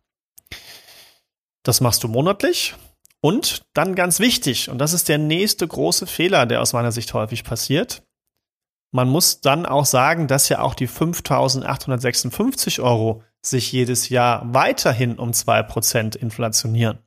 Das 1.64 1.82
machst 1.82 2.04
du 2.04 2.08
monatlich. 2.08 2.76
Und 3.22 3.64
dann 3.74 3.96
ganz 3.96 4.20
wichtig, 4.20 4.70
und 4.70 4.78
das 4.78 4.94
ist 4.94 5.10
der 5.10 5.18
nächste 5.18 5.68
große 5.68 6.08
Fehler, 6.08 6.46
der 6.46 6.62
aus 6.62 6.72
meiner 6.72 6.94
Sicht 6.94 7.14
häufig 7.14 7.44
passiert. 7.44 8.02
Man 8.92 9.10
muss 9.10 9.42
dann 9.42 9.66
auch 9.66 9.86
sagen, 9.86 10.28
dass 10.28 10.50
ja 10.50 10.62
auch 10.62 10.74
die 10.74 10.88
5.856 10.88 12.82
Euro 12.82 13.24
sich 13.42 13.72
jedes 13.72 14.10
Jahr 14.10 14.54
weiterhin 14.54 15.20
um 15.20 15.34
zwei 15.34 15.64
Prozent 15.64 16.16
inflationieren. 16.16 17.00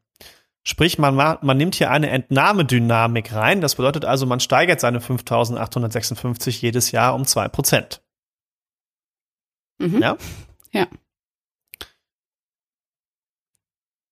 Sprich, 0.65 0.99
man, 0.99 1.17
man 1.17 1.57
nimmt 1.57 1.75
hier 1.75 1.91
eine 1.91 2.11
Entnahmedynamik 2.11 3.33
rein. 3.33 3.61
Das 3.61 3.75
bedeutet 3.75 4.05
also, 4.05 4.27
man 4.27 4.39
steigert 4.39 4.81
seine 4.81 5.01
5.856 5.01 6.61
jedes 6.61 6.93
Jahr 6.93 7.15
um 7.15 7.25
zwei 7.25 7.49
Prozent. 7.49 8.03
Mhm. 9.83 10.03
Ja? 10.03 10.17
Ja. 10.73 10.87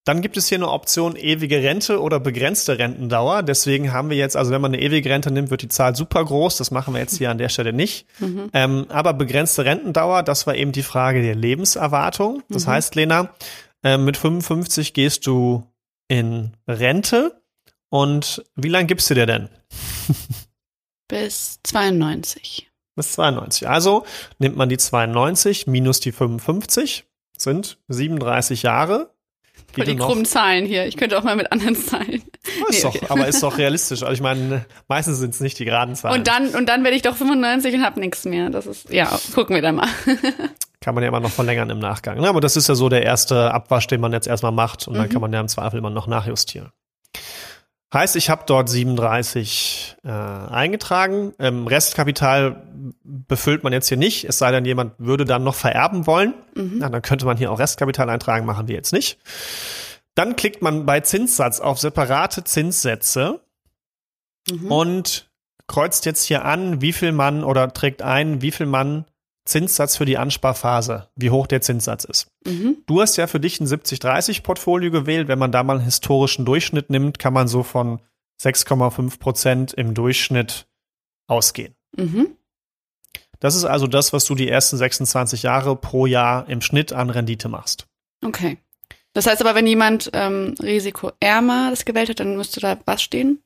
Dann 0.04 0.22
gibt 0.22 0.36
es 0.36 0.48
hier 0.48 0.58
eine 0.58 0.70
Option 0.70 1.14
ewige 1.14 1.62
Rente 1.62 2.00
oder 2.00 2.18
begrenzte 2.18 2.78
Rentendauer. 2.78 3.42
Deswegen 3.42 3.92
haben 3.92 4.10
wir 4.10 4.16
jetzt, 4.16 4.36
also 4.36 4.50
wenn 4.50 4.60
man 4.60 4.72
eine 4.72 4.82
ewige 4.82 5.08
Rente 5.10 5.30
nimmt, 5.30 5.50
wird 5.50 5.62
die 5.62 5.68
Zahl 5.68 5.94
super 5.94 6.24
groß. 6.24 6.56
Das 6.56 6.70
machen 6.70 6.94
wir 6.94 7.00
jetzt 7.00 7.18
hier 7.18 7.30
an 7.30 7.38
der 7.38 7.50
Stelle 7.50 7.72
nicht. 7.72 8.06
Mhm. 8.18 8.50
Ähm, 8.52 8.86
aber 8.88 9.12
begrenzte 9.12 9.64
Rentendauer, 9.64 10.22
das 10.22 10.46
war 10.46 10.56
eben 10.56 10.72
die 10.72 10.82
Frage 10.82 11.22
der 11.22 11.34
Lebenserwartung. 11.34 12.42
Das 12.48 12.66
mhm. 12.66 12.70
heißt, 12.70 12.94
Lena, 12.94 13.34
äh, 13.84 13.98
mit 13.98 14.16
55 14.16 14.94
gehst 14.94 15.26
du 15.26 15.70
in 16.08 16.56
Rente. 16.66 17.42
Und 17.90 18.44
wie 18.56 18.68
lange 18.68 18.86
gibst 18.86 19.10
du 19.10 19.14
dir 19.14 19.26
denn? 19.26 19.48
Bis 21.08 21.60
92. 21.64 22.69
Bis 23.00 23.12
92. 23.12 23.68
Also 23.68 24.04
nimmt 24.38 24.56
man 24.56 24.68
die 24.68 24.76
92 24.76 25.66
minus 25.66 26.00
die 26.00 26.12
55, 26.12 27.06
sind 27.36 27.78
37 27.88 28.62
Jahre 28.62 29.10
Voll 29.72 29.84
die 29.84 29.96
krummen 29.96 30.24
Zahlen 30.24 30.66
hier. 30.66 30.86
Ich 30.86 30.96
könnte 30.96 31.16
auch 31.16 31.22
mal 31.22 31.36
mit 31.36 31.52
anderen 31.52 31.76
Zahlen. 31.76 32.22
Oh, 32.62 32.68
ist 32.68 32.84
nee, 32.84 32.90
doch, 32.90 33.10
aber 33.10 33.28
ist 33.28 33.42
doch 33.42 33.56
realistisch. 33.58 34.02
Also 34.02 34.12
ich 34.12 34.20
meine, 34.20 34.66
meistens 34.88 35.18
sind 35.18 35.32
es 35.32 35.40
nicht 35.40 35.58
die 35.58 35.64
geraden 35.64 35.94
Zahlen. 35.94 36.18
Und 36.18 36.26
dann, 36.26 36.48
und 36.48 36.68
dann 36.68 36.82
werde 36.82 36.96
ich 36.96 37.02
doch 37.02 37.16
95 37.16 37.74
und 37.74 37.84
habe 37.84 38.00
nichts 38.00 38.24
mehr. 38.24 38.50
Das 38.50 38.66
ist, 38.66 38.90
ja, 38.90 39.18
gucken 39.34 39.54
wir 39.54 39.62
dann 39.62 39.76
mal. 39.76 39.88
kann 40.80 40.94
man 40.94 41.04
ja 41.04 41.08
immer 41.08 41.20
noch 41.20 41.30
verlängern 41.30 41.70
im 41.70 41.78
Nachgang. 41.78 42.20
Ne? 42.20 42.28
Aber 42.28 42.40
das 42.40 42.56
ist 42.56 42.68
ja 42.68 42.74
so 42.74 42.88
der 42.88 43.02
erste 43.02 43.52
Abwasch, 43.52 43.86
den 43.86 44.00
man 44.00 44.12
jetzt 44.12 44.26
erstmal 44.26 44.52
macht 44.52 44.88
und 44.88 44.94
mhm. 44.94 44.98
dann 44.98 45.08
kann 45.08 45.20
man 45.20 45.32
ja 45.32 45.40
im 45.40 45.48
Zweifel 45.48 45.78
immer 45.78 45.90
noch 45.90 46.06
nachjustieren. 46.06 46.72
Heißt, 47.92 48.14
ich 48.14 48.30
habe 48.30 48.44
dort 48.46 48.68
37 48.68 49.96
äh, 50.04 50.08
eingetragen. 50.08 51.32
Ähm, 51.40 51.66
Restkapital 51.66 52.62
befüllt 53.02 53.64
man 53.64 53.72
jetzt 53.72 53.88
hier 53.88 53.96
nicht, 53.96 54.24
es 54.24 54.38
sei 54.38 54.52
denn, 54.52 54.64
jemand 54.64 54.92
würde 54.98 55.24
dann 55.24 55.42
noch 55.42 55.56
vererben 55.56 56.06
wollen. 56.06 56.34
Mhm. 56.54 56.76
Na, 56.78 56.88
dann 56.88 57.02
könnte 57.02 57.26
man 57.26 57.36
hier 57.36 57.50
auch 57.50 57.58
Restkapital 57.58 58.08
eintragen, 58.08 58.46
machen 58.46 58.68
wir 58.68 58.76
jetzt 58.76 58.92
nicht. 58.92 59.18
Dann 60.14 60.36
klickt 60.36 60.62
man 60.62 60.86
bei 60.86 61.00
Zinssatz 61.00 61.58
auf 61.58 61.80
separate 61.80 62.44
Zinssätze 62.44 63.40
mhm. 64.48 64.70
und 64.70 65.30
kreuzt 65.66 66.06
jetzt 66.06 66.24
hier 66.24 66.44
an, 66.44 66.80
wie 66.80 66.92
viel 66.92 67.10
man 67.10 67.42
oder 67.42 67.72
trägt 67.72 68.02
ein, 68.02 68.40
wie 68.40 68.52
viel 68.52 68.66
man 68.66 69.04
Zinssatz 69.50 69.96
für 69.96 70.04
die 70.04 70.18
Ansparphase, 70.18 71.08
wie 71.16 71.30
hoch 71.30 71.46
der 71.46 71.60
Zinssatz 71.60 72.04
ist. 72.04 72.28
Mhm. 72.46 72.78
Du 72.86 73.00
hast 73.00 73.16
ja 73.16 73.26
für 73.26 73.40
dich 73.40 73.60
ein 73.60 73.66
70-30-Portfolio 73.66 74.90
gewählt. 74.90 75.28
Wenn 75.28 75.38
man 75.38 75.52
da 75.52 75.62
mal 75.62 75.76
einen 75.76 75.84
historischen 75.84 76.44
Durchschnitt 76.44 76.90
nimmt, 76.90 77.18
kann 77.18 77.32
man 77.32 77.48
so 77.48 77.62
von 77.62 78.00
6,5 78.40 79.18
Prozent 79.18 79.72
im 79.74 79.94
Durchschnitt 79.94 80.66
ausgehen. 81.26 81.74
Mhm. 81.96 82.36
Das 83.40 83.54
ist 83.54 83.64
also 83.64 83.86
das, 83.86 84.12
was 84.12 84.24
du 84.24 84.34
die 84.34 84.48
ersten 84.48 84.76
26 84.76 85.42
Jahre 85.42 85.76
pro 85.76 86.06
Jahr 86.06 86.48
im 86.48 86.60
Schnitt 86.60 86.92
an 86.92 87.10
Rendite 87.10 87.48
machst. 87.48 87.86
Okay. 88.24 88.58
Das 89.12 89.26
heißt 89.26 89.40
aber, 89.40 89.54
wenn 89.54 89.66
jemand 89.66 90.10
ähm, 90.12 90.54
risikoärmer 90.60 91.70
das 91.70 91.84
gewählt 91.84 92.10
hat, 92.10 92.20
dann 92.20 92.36
müsste 92.36 92.60
da 92.60 92.78
was 92.84 93.02
stehen? 93.02 93.42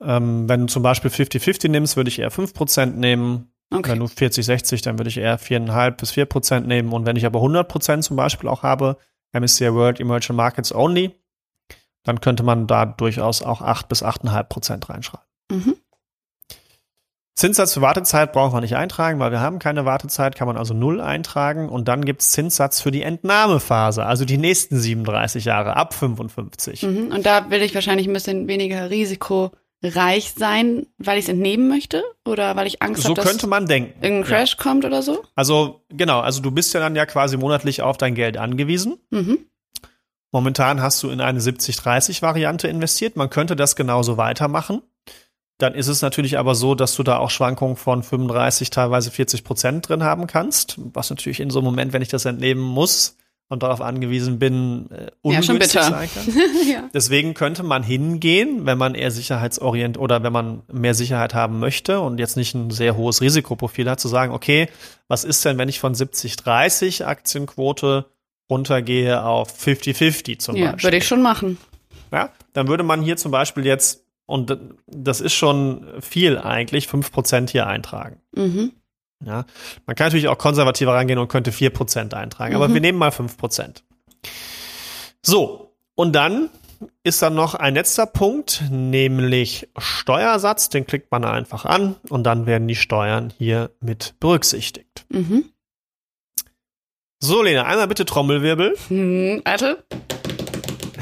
Ähm, 0.00 0.48
wenn 0.48 0.60
du 0.60 0.66
zum 0.66 0.82
Beispiel 0.82 1.10
50-50 1.10 1.68
nimmst, 1.68 1.96
würde 1.96 2.08
ich 2.08 2.18
eher 2.18 2.32
5% 2.32 2.86
nehmen. 2.86 3.51
Okay. 3.74 3.90
Wenn 3.90 4.00
du 4.00 4.06
40, 4.06 4.44
60, 4.44 4.82
dann 4.82 4.98
würde 4.98 5.08
ich 5.08 5.18
eher 5.18 5.38
4,5 5.38 5.90
bis 5.92 6.10
4 6.12 6.26
Prozent 6.26 6.66
nehmen. 6.66 6.92
Und 6.92 7.06
wenn 7.06 7.16
ich 7.16 7.26
aber 7.26 7.38
100 7.38 7.68
Prozent 7.68 8.04
zum 8.04 8.16
Beispiel 8.16 8.48
auch 8.48 8.62
habe, 8.62 8.96
MSCI 9.32 9.72
World 9.72 10.00
Emerging 10.00 10.36
Markets 10.36 10.74
Only, 10.74 11.14
dann 12.04 12.20
könnte 12.20 12.42
man 12.42 12.66
da 12.66 12.84
durchaus 12.86 13.42
auch 13.42 13.62
8 13.62 13.88
bis 13.88 14.02
8,5 14.02 14.42
Prozent 14.44 14.88
reinschreiben. 14.88 15.26
Mhm. 15.50 15.76
Zinssatz 17.34 17.72
für 17.72 17.80
Wartezeit 17.80 18.32
braucht 18.32 18.52
man 18.52 18.62
nicht 18.62 18.76
eintragen, 18.76 19.18
weil 19.18 19.30
wir 19.30 19.40
haben 19.40 19.58
keine 19.58 19.86
Wartezeit, 19.86 20.36
kann 20.36 20.46
man 20.46 20.58
also 20.58 20.74
null 20.74 21.00
eintragen. 21.00 21.70
Und 21.70 21.88
dann 21.88 22.04
gibt 22.04 22.20
es 22.20 22.30
Zinssatz 22.32 22.80
für 22.80 22.90
die 22.90 23.02
Entnahmephase, 23.02 24.04
also 24.04 24.24
die 24.24 24.36
nächsten 24.36 24.78
37 24.78 25.46
Jahre 25.46 25.76
ab 25.76 25.94
55. 25.94 26.82
Mhm. 26.82 27.12
Und 27.12 27.24
da 27.24 27.50
will 27.50 27.62
ich 27.62 27.74
wahrscheinlich 27.74 28.06
ein 28.06 28.12
bisschen 28.12 28.48
weniger 28.48 28.90
Risiko 28.90 29.50
reich 29.82 30.32
sein, 30.36 30.86
weil 30.98 31.18
ich 31.18 31.24
es 31.24 31.28
entnehmen 31.28 31.68
möchte 31.68 32.04
oder 32.24 32.54
weil 32.56 32.66
ich 32.66 32.82
Angst 32.82 33.02
so 33.02 33.10
habe, 33.10 33.16
dass 33.16 33.26
könnte 33.26 33.46
man 33.46 33.66
denken. 33.66 33.92
irgendein 34.02 34.28
Crash 34.28 34.56
ja. 34.56 34.62
kommt 34.62 34.84
oder 34.84 35.02
so? 35.02 35.24
Also 35.34 35.84
genau, 35.88 36.20
also 36.20 36.40
du 36.40 36.50
bist 36.50 36.72
ja 36.74 36.80
dann 36.80 36.94
ja 36.94 37.06
quasi 37.06 37.36
monatlich 37.36 37.82
auf 37.82 37.96
dein 37.96 38.14
Geld 38.14 38.36
angewiesen. 38.36 38.98
Mhm. 39.10 39.38
Momentan 40.30 40.80
hast 40.80 41.02
du 41.02 41.10
in 41.10 41.20
eine 41.20 41.40
70-30-Variante 41.40 42.66
investiert. 42.66 43.16
Man 43.16 43.28
könnte 43.28 43.54
das 43.54 43.76
genauso 43.76 44.16
weitermachen. 44.16 44.82
Dann 45.58 45.74
ist 45.74 45.88
es 45.88 46.00
natürlich 46.00 46.38
aber 46.38 46.54
so, 46.54 46.74
dass 46.74 46.96
du 46.96 47.02
da 47.02 47.18
auch 47.18 47.30
Schwankungen 47.30 47.76
von 47.76 48.02
35, 48.02 48.70
teilweise 48.70 49.10
40 49.10 49.44
Prozent 49.44 49.88
drin 49.88 50.02
haben 50.02 50.26
kannst, 50.26 50.76
was 50.78 51.10
natürlich 51.10 51.40
in 51.40 51.50
so 51.50 51.58
einem 51.58 51.66
Moment, 51.66 51.92
wenn 51.92 52.02
ich 52.02 52.08
das 52.08 52.24
entnehmen 52.24 52.62
muss, 52.62 53.16
und 53.52 53.62
darauf 53.62 53.82
angewiesen 53.82 54.38
bin, 54.38 54.90
äh, 54.90 55.10
ungünstig 55.20 55.74
ja, 55.74 55.82
sein 55.82 56.08
kann. 56.12 56.24
ja. 56.72 56.88
Deswegen 56.94 57.34
könnte 57.34 57.62
man 57.62 57.82
hingehen, 57.82 58.64
wenn 58.64 58.78
man 58.78 58.94
eher 58.94 59.10
sicherheitsorient 59.10 59.98
oder 59.98 60.22
wenn 60.22 60.32
man 60.32 60.62
mehr 60.72 60.94
Sicherheit 60.94 61.34
haben 61.34 61.60
möchte 61.60 62.00
und 62.00 62.18
jetzt 62.18 62.38
nicht 62.38 62.54
ein 62.54 62.70
sehr 62.70 62.96
hohes 62.96 63.20
Risikoprofil 63.20 63.90
hat, 63.90 64.00
zu 64.00 64.08
sagen, 64.08 64.32
okay, 64.32 64.68
was 65.06 65.24
ist 65.24 65.44
denn, 65.44 65.58
wenn 65.58 65.68
ich 65.68 65.80
von 65.80 65.94
70-30 65.94 67.04
Aktienquote 67.04 68.06
runtergehe 68.48 69.22
auf 69.22 69.54
50-50 69.54 70.38
zum 70.38 70.56
ja, 70.56 70.72
Beispiel? 70.72 70.84
Würde 70.84 70.96
ich 70.96 71.06
schon 71.06 71.20
machen. 71.20 71.58
Ja, 72.10 72.30
dann 72.54 72.68
würde 72.68 72.84
man 72.84 73.02
hier 73.02 73.18
zum 73.18 73.32
Beispiel 73.32 73.66
jetzt, 73.66 74.06
und 74.24 74.56
das 74.86 75.20
ist 75.20 75.34
schon 75.34 75.86
viel 76.00 76.38
eigentlich, 76.38 76.86
5% 76.86 77.50
hier 77.50 77.66
eintragen. 77.66 78.16
Mhm. 78.34 78.72
Ja, 79.24 79.44
man 79.86 79.96
kann 79.96 80.06
natürlich 80.06 80.28
auch 80.28 80.38
konservativer 80.38 80.94
rangehen 80.94 81.18
und 81.18 81.28
könnte 81.28 81.50
4% 81.50 82.14
eintragen, 82.14 82.54
aber 82.54 82.68
mhm. 82.68 82.74
wir 82.74 82.80
nehmen 82.80 82.98
mal 82.98 83.10
5%. 83.10 83.82
So, 85.22 85.72
und 85.94 86.12
dann 86.12 86.50
ist 87.04 87.22
dann 87.22 87.34
noch 87.34 87.54
ein 87.54 87.74
letzter 87.74 88.06
Punkt, 88.06 88.64
nämlich 88.70 89.68
Steuersatz. 89.76 90.68
Den 90.68 90.86
klickt 90.86 91.10
man 91.10 91.24
einfach 91.24 91.64
an 91.64 91.96
und 92.08 92.24
dann 92.24 92.46
werden 92.46 92.66
die 92.68 92.76
Steuern 92.76 93.32
hier 93.36 93.70
mit 93.80 94.14
berücksichtigt. 94.20 95.04
Mhm. 95.08 95.44
So, 97.20 97.42
Lena, 97.42 97.64
einmal 97.66 97.86
bitte 97.86 98.04
Trommelwirbel. 98.04 98.74
Hm, 98.88 99.42
warte. 99.44 99.84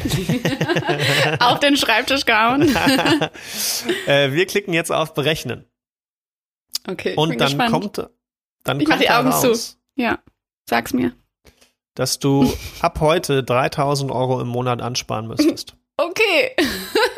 auf 1.41 1.61
den 1.61 1.77
Schreibtisch 1.77 2.25
gehauen. 2.25 2.63
äh, 4.07 4.33
wir 4.33 4.47
klicken 4.47 4.75
jetzt 4.75 4.91
auf 4.91 5.15
Berechnen. 5.15 5.65
Okay. 6.89 7.15
Und 7.17 7.41
dann 7.41 7.49
gespannt. 7.49 7.71
kommt, 7.71 8.11
dann 8.65 8.81
ich 8.81 8.87
kommt 8.89 9.03
die 9.03 9.11
Augen 9.11 9.29
raus, 9.31 9.73
zu. 9.73 9.77
Ja, 9.97 10.19
sag's 10.69 10.93
mir. 10.93 11.13
Dass 11.95 12.19
du 12.19 12.53
ab 12.81 13.01
heute 13.01 13.43
3000 13.43 14.11
Euro 14.11 14.41
im 14.41 14.49
Monat 14.49 14.81
ansparen 14.83 15.27
müsstest. 15.29 15.77
Okay. 16.03 16.57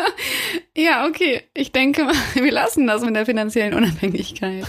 ja, 0.77 1.07
okay. 1.07 1.45
Ich 1.55 1.71
denke 1.71 2.03
mal, 2.03 2.15
wir 2.35 2.51
lassen 2.51 2.85
das 2.89 3.03
mit 3.03 3.15
der 3.15 3.25
finanziellen 3.27 3.75
Unabhängigkeit. 3.75 4.67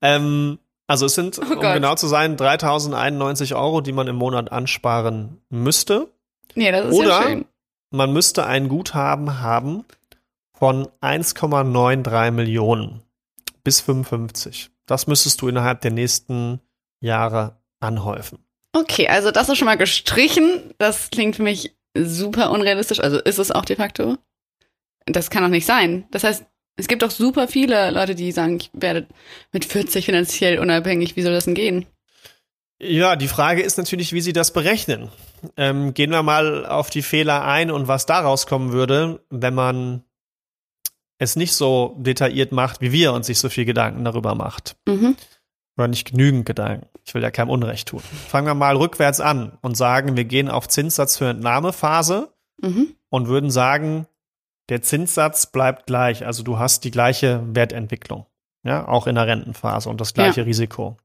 ähm, 0.00 0.60
also 0.86 1.06
es 1.06 1.14
sind, 1.16 1.40
Oh 1.40 1.54
um 1.54 1.60
genau 1.60 1.96
zu 1.96 2.06
sein, 2.06 2.36
3091 2.36 3.56
Euro, 3.56 3.80
die 3.80 3.90
man 3.92 4.06
im 4.06 4.14
Monat 4.14 4.52
ansparen 4.52 5.40
müsste. 5.48 6.08
nee, 6.54 6.70
das 6.70 6.86
ist 6.86 6.94
Oder 6.94 7.08
ja 7.08 7.22
schön. 7.22 7.44
man 7.90 8.12
müsste 8.12 8.46
ein 8.46 8.68
Guthaben 8.68 9.40
haben 9.40 9.84
von 10.60 10.86
1,93 11.00 12.30
Millionen 12.30 13.02
bis 13.64 13.80
55. 13.80 14.70
Das 14.86 15.06
müsstest 15.06 15.40
du 15.40 15.48
innerhalb 15.48 15.80
der 15.80 15.90
nächsten 15.90 16.60
Jahre 17.00 17.60
anhäufen. 17.80 18.38
Okay, 18.72 19.08
also 19.08 19.30
das 19.30 19.48
ist 19.48 19.58
schon 19.58 19.66
mal 19.66 19.78
gestrichen. 19.78 20.74
Das 20.78 21.10
klingt 21.10 21.36
für 21.36 21.42
mich 21.42 21.74
super 21.96 22.50
unrealistisch. 22.50 23.00
Also 23.00 23.18
ist 23.18 23.38
es 23.38 23.50
auch 23.50 23.64
de 23.64 23.76
facto. 23.76 24.18
Das 25.06 25.30
kann 25.30 25.42
doch 25.42 25.48
nicht 25.48 25.66
sein. 25.66 26.06
Das 26.10 26.24
heißt, 26.24 26.44
es 26.76 26.88
gibt 26.88 27.02
doch 27.02 27.10
super 27.10 27.48
viele 27.48 27.90
Leute, 27.90 28.14
die 28.14 28.30
sagen, 28.30 28.58
ich 28.60 28.70
werde 28.74 29.06
mit 29.52 29.64
40 29.64 30.04
finanziell 30.04 30.58
unabhängig. 30.58 31.16
Wie 31.16 31.22
soll 31.22 31.32
das 31.32 31.46
denn 31.46 31.54
gehen? 31.54 31.86
Ja, 32.82 33.16
die 33.16 33.28
Frage 33.28 33.62
ist 33.62 33.78
natürlich, 33.78 34.12
wie 34.12 34.20
sie 34.20 34.32
das 34.32 34.52
berechnen. 34.52 35.10
Ähm, 35.56 35.94
gehen 35.94 36.10
wir 36.10 36.22
mal 36.22 36.66
auf 36.66 36.90
die 36.90 37.02
Fehler 37.02 37.44
ein 37.44 37.70
und 37.70 37.88
was 37.88 38.06
daraus 38.06 38.46
kommen 38.46 38.72
würde, 38.72 39.24
wenn 39.30 39.54
man 39.54 40.04
es 41.20 41.36
nicht 41.36 41.52
so 41.52 41.94
detailliert 41.98 42.50
macht, 42.50 42.80
wie 42.80 42.90
wir 42.92 43.12
uns 43.12 43.26
sich 43.28 43.38
so 43.38 43.48
viel 43.48 43.64
Gedanken 43.66 44.04
darüber 44.04 44.34
macht. 44.34 44.74
Mhm. 44.88 45.16
Oder 45.76 45.86
nicht 45.88 46.10
genügend 46.10 46.46
Gedanken. 46.46 46.86
Ich 47.04 47.14
will 47.14 47.22
ja 47.22 47.30
keinem 47.30 47.50
Unrecht 47.50 47.88
tun. 47.88 48.00
Fangen 48.00 48.46
wir 48.46 48.54
mal 48.54 48.76
rückwärts 48.76 49.20
an 49.20 49.56
und 49.62 49.76
sagen, 49.76 50.16
wir 50.16 50.24
gehen 50.24 50.48
auf 50.48 50.66
Zinssatz 50.66 51.16
für 51.16 51.28
Entnahmephase 51.30 52.32
Mhm. 52.62 52.88
und 53.10 53.28
würden 53.28 53.50
sagen, 53.50 54.06
der 54.68 54.82
Zinssatz 54.82 55.46
bleibt 55.46 55.86
gleich. 55.86 56.24
Also 56.26 56.42
du 56.42 56.58
hast 56.58 56.84
die 56.84 56.90
gleiche 56.90 57.42
Wertentwicklung. 57.54 58.26
Ja, 58.62 58.86
auch 58.88 59.06
in 59.06 59.14
der 59.14 59.26
Rentenphase 59.26 59.88
und 59.88 60.00
das 60.00 60.12
gleiche 60.14 60.40
Ja. 60.40 60.44
Risiko. 60.46 60.96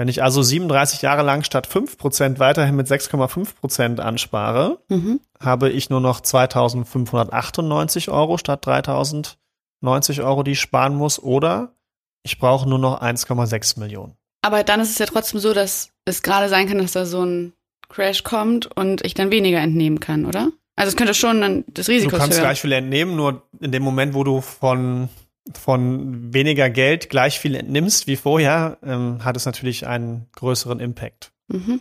Wenn 0.00 0.08
ich 0.08 0.22
also 0.22 0.40
37 0.42 1.02
Jahre 1.02 1.20
lang 1.22 1.44
statt 1.44 1.68
5% 1.68 2.38
weiterhin 2.38 2.74
mit 2.74 2.86
6,5% 2.86 4.00
anspare, 4.00 4.78
Mhm. 4.88 5.20
habe 5.38 5.68
ich 5.68 5.90
nur 5.90 6.00
noch 6.00 6.22
2598 6.22 8.08
Euro 8.08 8.38
statt 8.38 8.64
3090 8.64 10.22
Euro, 10.22 10.42
die 10.42 10.52
ich 10.52 10.60
sparen 10.60 10.94
muss, 10.94 11.22
oder 11.22 11.74
ich 12.22 12.38
brauche 12.38 12.66
nur 12.66 12.78
noch 12.78 13.02
1,6 13.02 13.78
Millionen. 13.78 14.14
Aber 14.40 14.64
dann 14.64 14.80
ist 14.80 14.88
es 14.88 14.96
ja 14.98 15.04
trotzdem 15.04 15.38
so, 15.38 15.52
dass 15.52 15.90
es 16.06 16.22
gerade 16.22 16.48
sein 16.48 16.66
kann, 16.66 16.78
dass 16.78 16.92
da 16.92 17.04
so 17.04 17.22
ein 17.22 17.52
Crash 17.90 18.24
kommt 18.24 18.74
und 18.74 19.04
ich 19.04 19.12
dann 19.12 19.30
weniger 19.30 19.58
entnehmen 19.60 20.00
kann, 20.00 20.24
oder? 20.24 20.48
Also 20.76 20.88
es 20.92 20.96
könnte 20.96 21.12
schon 21.12 21.42
dann 21.42 21.64
das 21.68 21.86
Du 21.86 21.92
Risiko 21.92 22.16
kannst 22.16 22.38
höher. 22.38 22.44
gleich 22.46 22.62
viel 22.62 22.72
entnehmen, 22.72 23.16
nur 23.16 23.42
in 23.60 23.70
dem 23.70 23.82
Moment, 23.82 24.14
wo 24.14 24.24
du 24.24 24.40
von, 24.40 25.10
von 25.52 26.32
weniger 26.32 26.70
Geld 26.70 27.10
gleich 27.10 27.40
viel 27.40 27.54
entnimmst 27.54 28.06
wie 28.06 28.16
vorher, 28.16 28.78
ähm, 28.82 29.24
hat 29.24 29.36
es 29.36 29.46
natürlich 29.46 29.86
einen 29.86 30.28
größeren 30.36 30.80
Impact. 30.80 31.32
Mhm. 31.48 31.80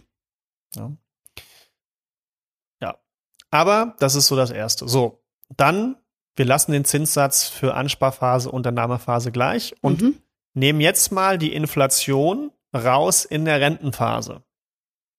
Ja. 0.75 0.91
ja. 2.81 2.97
Aber 3.51 3.95
das 3.99 4.15
ist 4.15 4.27
so 4.27 4.35
das 4.35 4.51
Erste. 4.51 4.87
So, 4.87 5.23
dann, 5.55 5.97
wir 6.35 6.45
lassen 6.45 6.71
den 6.71 6.85
Zinssatz 6.85 7.47
für 7.47 7.73
Ansparphase 7.73 8.51
und 8.51 8.65
Entnahmephase 8.65 9.31
gleich 9.31 9.75
und 9.81 10.01
mhm. 10.01 10.21
nehmen 10.53 10.81
jetzt 10.81 11.11
mal 11.11 11.37
die 11.37 11.53
Inflation 11.53 12.51
raus 12.73 13.25
in 13.25 13.45
der 13.45 13.59
Rentenphase. 13.59 14.43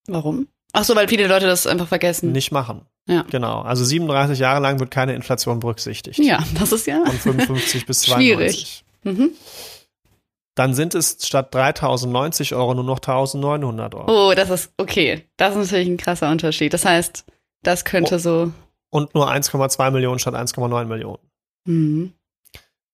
Warum? 0.06 0.48
Ach 0.72 0.84
so, 0.84 0.94
weil 0.94 1.08
viele 1.08 1.26
Leute 1.26 1.46
das 1.46 1.66
einfach 1.66 1.88
vergessen. 1.88 2.32
Nicht 2.32 2.52
machen. 2.52 2.86
Ja. 3.10 3.24
Genau. 3.30 3.62
Also 3.62 3.84
37 3.84 4.38
Jahre 4.38 4.60
lang 4.60 4.78
wird 4.78 4.90
keine 4.92 5.14
Inflation 5.14 5.58
berücksichtigt. 5.58 6.18
Ja, 6.18 6.38
das 6.58 6.70
ist 6.70 6.86
ja 6.86 7.02
Von 7.04 7.34
55 7.34 7.84
bis 7.86 8.02
92. 8.02 8.12
Schwierig. 8.22 8.84
Mhm. 9.02 9.30
Dann 10.54 10.74
sind 10.74 10.94
es 10.94 11.16
statt 11.26 11.54
3090 11.54 12.54
Euro 12.54 12.74
nur 12.74 12.84
noch 12.84 12.98
1900 12.98 13.94
Euro. 13.94 14.30
Oh, 14.30 14.34
das 14.34 14.50
ist 14.50 14.72
okay. 14.76 15.24
Das 15.36 15.56
ist 15.56 15.70
natürlich 15.72 15.88
ein 15.88 15.96
krasser 15.96 16.30
Unterschied. 16.30 16.72
Das 16.72 16.84
heißt, 16.84 17.24
das 17.62 17.84
könnte 17.84 18.16
Oh. 18.16 18.18
so. 18.18 18.52
Und 18.90 19.14
nur 19.14 19.30
1,2 19.30 19.90
Millionen 19.90 20.18
statt 20.18 20.34
1,9 20.34 20.84
Millionen. 20.84 21.18
Mhm. 21.64 22.12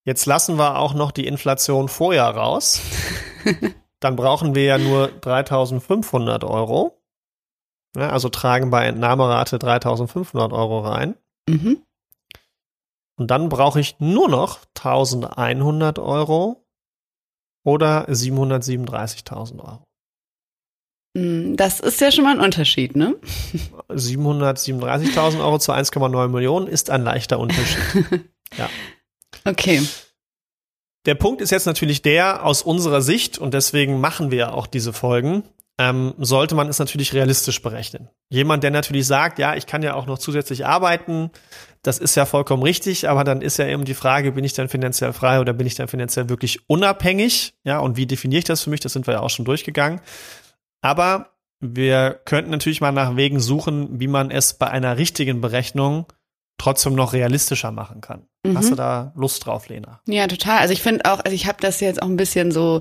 Jetzt 0.05 0.27
lassen 0.27 0.57
wir 0.59 0.79
auch 0.79 0.95
noch 0.95 1.11
die 1.11 1.27
Inflation 1.27 1.89
vorher 1.89 2.25
raus. 2.29 2.81
Dann 4.01 4.17
brauchen 4.17 4.55
wir 4.55 4.63
ja 4.65 4.79
nur 4.79 5.09
3500 5.09 6.45
Euro. 6.45 6.97
Ja, 7.97 8.11
also 8.11 8.29
tragen 8.29 8.71
bei 8.71 8.85
Entnahmerate 8.87 9.59
3500 9.59 10.53
Euro 10.53 10.81
rein. 10.81 11.17
Mhm. 11.49 11.83
Und 13.19 13.31
dann 13.31 13.49
brauche 13.49 13.81
ich 13.81 13.99
nur 13.99 14.29
noch 14.29 14.61
1100 14.77 15.99
Euro 15.99 16.63
oder 17.65 18.07
737.000 18.09 19.61
Euro. 19.61 19.83
Mm, 21.17 21.57
Das 21.57 21.81
ist 21.81 22.01
ja 22.01 22.13
schon 22.13 22.25
mal 22.25 22.35
ein 22.35 22.45
Unterschied, 22.45 22.95
ne? 22.95 23.17
737.000 23.89 25.41
Euro 25.41 25.59
zu 25.59 25.73
1,9 25.73 26.29
Millionen 26.29 26.67
ist 26.67 26.91
ein 26.91 27.03
leichter 27.03 27.39
Unterschied. 27.39 27.81
Okay. 29.45 29.83
Der 31.05 31.15
Punkt 31.15 31.41
ist 31.41 31.51
jetzt 31.51 31.67
natürlich 31.67 32.03
der, 32.03 32.45
aus 32.45 32.63
unserer 32.63 33.01
Sicht, 33.01 33.39
und 33.39 33.55
deswegen 33.55 34.01
machen 34.01 34.31
wir 34.31 34.55
auch 34.55 34.67
diese 34.67 34.93
Folgen, 34.93 35.45
ähm, 35.79 36.15
sollte 36.19 36.55
man 36.55 36.69
es 36.69 36.79
natürlich 36.79 37.13
realistisch 37.13 37.61
berechnen. 37.61 38.09
Jemand, 38.31 38.63
der 38.63 38.71
natürlich 38.71 39.07
sagt, 39.07 39.39
ja, 39.39 39.55
ich 39.57 39.67
kann 39.67 39.83
ja 39.83 39.95
auch 39.95 40.07
noch 40.07 40.19
zusätzlich 40.19 40.65
arbeiten, 40.65 41.31
das 41.83 41.99
ist 41.99 42.17
ja 42.17 42.27
vollkommen 42.27 42.63
richtig, 42.63 43.09
aber 43.09 43.23
dann 43.25 43.43
ist 43.43 43.59
ja 43.59 43.67
eben 43.67 43.85
die 43.85 43.95
Frage, 43.95 44.33
bin 44.33 44.45
ich 44.45 44.55
dann 44.55 44.69
finanziell 44.69 45.13
frei 45.13 45.39
oder 45.41 45.53
bin 45.53 45.67
ich 45.67 45.75
dann 45.75 45.87
finanziell 45.87 46.29
wirklich 46.29 46.69
unabhängig? 46.69 47.55
Ja, 47.63 47.79
und 47.79 47.97
wie 47.97 48.07
definiere 48.07 48.39
ich 48.39 48.45
das 48.45 48.63
für 48.63 48.71
mich? 48.71 48.81
Das 48.81 48.93
sind 48.93 49.07
wir 49.07 49.15
ja 49.15 49.21
auch 49.21 49.31
schon 49.31 49.45
durchgegangen. 49.45 50.01
Aber 50.81 51.31
wir 51.61 52.21
könnten 52.25 52.51
natürlich 52.51 52.81
mal 52.81 52.93
nach 52.93 53.17
Wegen 53.17 53.39
suchen, 53.39 54.01
wie 54.01 54.09
man 54.09 54.31
es 54.31 54.55
bei 54.55 54.69
einer 54.69 54.97
richtigen 54.97 55.41
Berechnung 55.41 56.07
trotzdem 56.59 56.95
noch 56.95 57.13
realistischer 57.13 57.71
machen 57.71 58.01
kann. 58.01 58.27
Mhm. 58.45 58.57
Hast 58.57 58.71
du 58.71 58.75
da 58.75 59.13
Lust 59.15 59.45
drauf, 59.47 59.69
Lena? 59.69 60.01
Ja, 60.07 60.27
total. 60.27 60.59
Also 60.59 60.73
ich 60.73 60.83
finde 60.83 61.05
auch, 61.05 61.21
also 61.21 61.35
ich 61.35 61.47
habe 61.47 61.59
das 61.61 61.81
jetzt 61.81 62.03
auch 62.03 62.09
ein 62.09 62.17
bisschen 62.17 62.51
so 62.51 62.81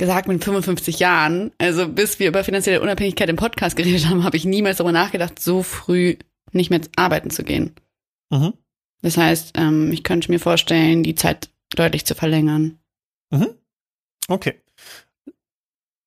gesagt 0.00 0.26
mit 0.26 0.42
55 0.42 0.98
Jahren. 0.98 1.52
Also 1.58 1.86
bis 1.88 2.18
wir 2.18 2.26
über 2.28 2.42
finanzielle 2.42 2.80
Unabhängigkeit 2.80 3.28
im 3.28 3.36
Podcast 3.36 3.76
geredet 3.76 4.08
haben, 4.08 4.24
habe 4.24 4.36
ich 4.36 4.44
niemals 4.44 4.78
darüber 4.78 4.90
nachgedacht, 4.92 5.38
so 5.40 5.62
früh 5.62 6.16
nicht 6.50 6.70
mehr 6.70 6.80
arbeiten 6.96 7.30
zu 7.30 7.44
gehen. 7.44 7.76
Mhm. 8.30 8.54
Das 9.02 9.16
heißt, 9.16 9.52
ähm, 9.56 9.92
ich 9.92 10.02
könnte 10.02 10.30
mir 10.32 10.40
vorstellen, 10.40 11.04
die 11.04 11.14
Zeit 11.14 11.50
deutlich 11.76 12.04
zu 12.04 12.14
verlängern. 12.16 12.78
Okay. 14.28 14.60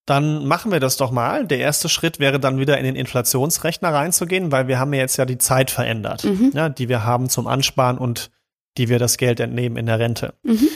Dann 0.06 0.46
machen 0.46 0.72
wir 0.72 0.80
das 0.80 0.96
doch 0.96 1.10
mal. 1.10 1.46
Der 1.46 1.58
erste 1.58 1.88
Schritt 1.88 2.18
wäre 2.18 2.38
dann 2.40 2.58
wieder 2.58 2.78
in 2.78 2.84
den 2.84 2.96
Inflationsrechner 2.96 3.92
reinzugehen, 3.92 4.52
weil 4.52 4.68
wir 4.68 4.78
haben 4.78 4.92
ja 4.92 5.00
jetzt 5.00 5.16
ja 5.16 5.24
die 5.24 5.38
Zeit 5.38 5.70
verändert, 5.70 6.24
Mhm. 6.24 6.50
ja, 6.54 6.68
die 6.68 6.88
wir 6.88 7.04
haben 7.04 7.28
zum 7.28 7.46
Ansparen 7.46 7.96
und 7.98 8.30
die 8.76 8.88
wir 8.88 8.98
das 8.98 9.16
Geld 9.18 9.40
entnehmen 9.40 9.76
in 9.76 9.86
der 9.86 9.98
Rente. 9.98 10.34
Mhm. 10.42 10.68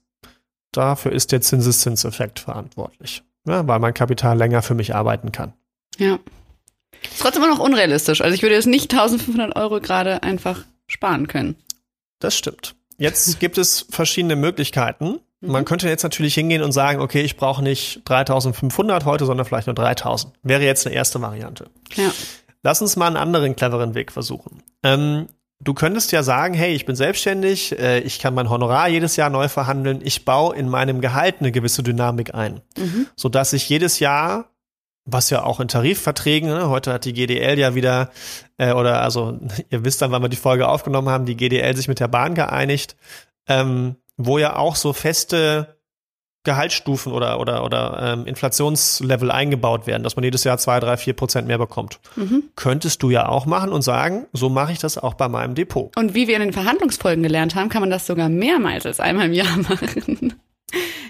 Dafür 0.72 1.12
ist 1.12 1.32
der 1.32 1.42
Zinseszinseffekt 1.42 2.40
verantwortlich, 2.40 3.24
ja, 3.48 3.68
weil 3.68 3.80
mein 3.80 3.96
Kapital 3.96 4.38
länger 4.38 4.62
für 4.62 4.76
mich 4.76 4.94
arbeiten 4.94 5.32
kann. 5.32 5.54
Ja. 5.98 6.20
Ist 7.04 7.22
trotzdem 7.22 7.42
immer 7.44 7.54
noch 7.56 7.60
unrealistisch. 7.64 8.22
Also 8.22 8.36
ich 8.36 8.44
würde 8.44 8.56
jetzt 8.56 8.68
nicht 8.68 8.92
1500 8.94 9.56
Euro 9.56 9.80
gerade 9.80 10.22
einfach 10.22 10.64
sparen 10.86 11.28
können. 11.28 11.56
Das 12.20 12.38
stimmt. 12.38 12.76
Jetzt 12.98 13.40
gibt 13.40 13.58
es 13.58 13.86
verschiedene 13.90 14.36
Möglichkeiten. 14.36 15.20
Mhm. 15.42 15.52
Man 15.52 15.66
könnte 15.66 15.88
jetzt 15.88 16.04
natürlich 16.04 16.34
hingehen 16.34 16.62
und 16.64 16.72
sagen, 16.72 17.00
okay, 17.02 17.22
ich 17.22 17.38
brauche 17.38 17.64
nicht 17.64 18.02
3500 18.06 19.06
heute, 19.06 19.26
sondern 19.26 19.46
vielleicht 19.46 19.68
nur 19.68 19.76
3000. 19.76 20.34
Wäre 20.44 20.64
jetzt 20.64 20.86
eine 20.86 20.96
erste 20.96 21.22
Variante. 21.22 21.70
Ja. 21.96 22.12
Lass 22.64 22.82
uns 22.82 22.96
mal 22.96 23.08
einen 23.08 23.18
anderen 23.18 23.56
cleveren 23.56 23.96
Weg 23.96 24.12
versuchen. 24.12 24.62
Ähm, 24.84 25.28
du 25.62 25.74
könntest 25.74 26.12
ja 26.12 26.24
sagen, 26.24 26.54
hey, 26.54 26.74
ich 26.74 26.86
bin 26.86 26.96
selbstständig, 26.96 27.78
äh, 27.80 28.00
ich 28.00 28.20
kann 28.20 28.34
mein 28.34 28.50
Honorar 28.50 28.90
jedes 28.90 29.16
Jahr 29.16 29.30
neu 29.30 29.48
verhandeln, 29.48 30.02
ich 30.04 30.26
baue 30.26 30.56
in 30.56 30.68
meinem 30.68 31.00
Gehalt 31.02 31.36
eine 31.40 31.52
gewisse 31.52 31.84
Dynamik 31.84 32.34
ein, 32.36 32.62
Mhm. 32.78 33.08
sodass 33.16 33.54
ich 33.54 33.68
jedes 33.70 34.00
Jahr, 34.00 34.50
was 35.06 35.30
ja 35.30 35.44
auch 35.44 35.60
in 35.62 35.68
Tarifverträgen, 35.70 36.50
ne, 36.50 36.70
heute 36.70 36.92
hat 36.94 37.06
die 37.06 37.14
GDL 37.14 37.58
ja 37.58 37.76
wieder, 37.76 38.10
äh, 38.58 38.74
oder 38.74 39.02
also 39.02 39.40
ihr 39.70 39.86
wisst 39.86 40.02
dann, 40.02 40.12
wann 40.12 40.22
wir 40.22 40.30
die 40.30 40.38
Folge 40.38 40.68
aufgenommen 40.68 41.10
haben, 41.10 41.26
die 41.26 41.38
GDL 41.38 41.76
sich 41.78 41.88
mit 41.88 42.00
der 42.02 42.10
Bahn 42.10 42.36
geeinigt, 42.36 42.96
ähm, 43.48 43.96
wo 44.20 44.38
ja 44.38 44.58
auch 44.58 44.76
so 44.76 44.94
feste 44.94 45.80
Gehaltsstufen 46.44 47.12
oder, 47.12 47.40
oder, 47.40 47.64
oder 47.64 48.14
ähm, 48.14 48.26
Inflationslevel 48.26 49.30
eingebaut 49.32 49.88
werden, 49.88 50.04
dass 50.04 50.16
man 50.16 50.24
jedes 50.24 50.44
Jahr 50.44 50.58
zwei, 50.58 50.80
drei, 50.80 50.98
vier 50.98 51.14
Prozent 51.14 51.48
mehr 51.48 51.58
bekommt. 51.58 52.00
Mhm. 52.16 52.44
Könntest 52.56 53.04
du 53.04 53.10
ja 53.10 53.28
auch 53.28 53.46
machen 53.46 53.72
und 53.72 53.82
sagen, 53.82 54.26
so 54.32 54.50
mache 54.50 54.72
ich 54.72 54.80
das 54.80 54.98
auch 54.98 55.16
bei 55.16 55.28
meinem 55.28 55.56
Depot. 55.56 55.96
Und 55.98 56.14
wie 56.14 56.28
wir 56.28 56.36
in 56.36 56.42
den 56.42 56.54
Verhandlungsfolgen 56.54 57.24
gelernt 57.24 57.56
haben, 57.56 57.70
kann 57.70 57.82
man 57.82 57.90
das 57.90 58.08
sogar 58.08 58.30
mehrmals 58.30 58.86
als 58.86 59.00
einmal 59.00 59.26
im 59.26 59.34
Jahr 59.34 59.58
machen. 59.70 60.34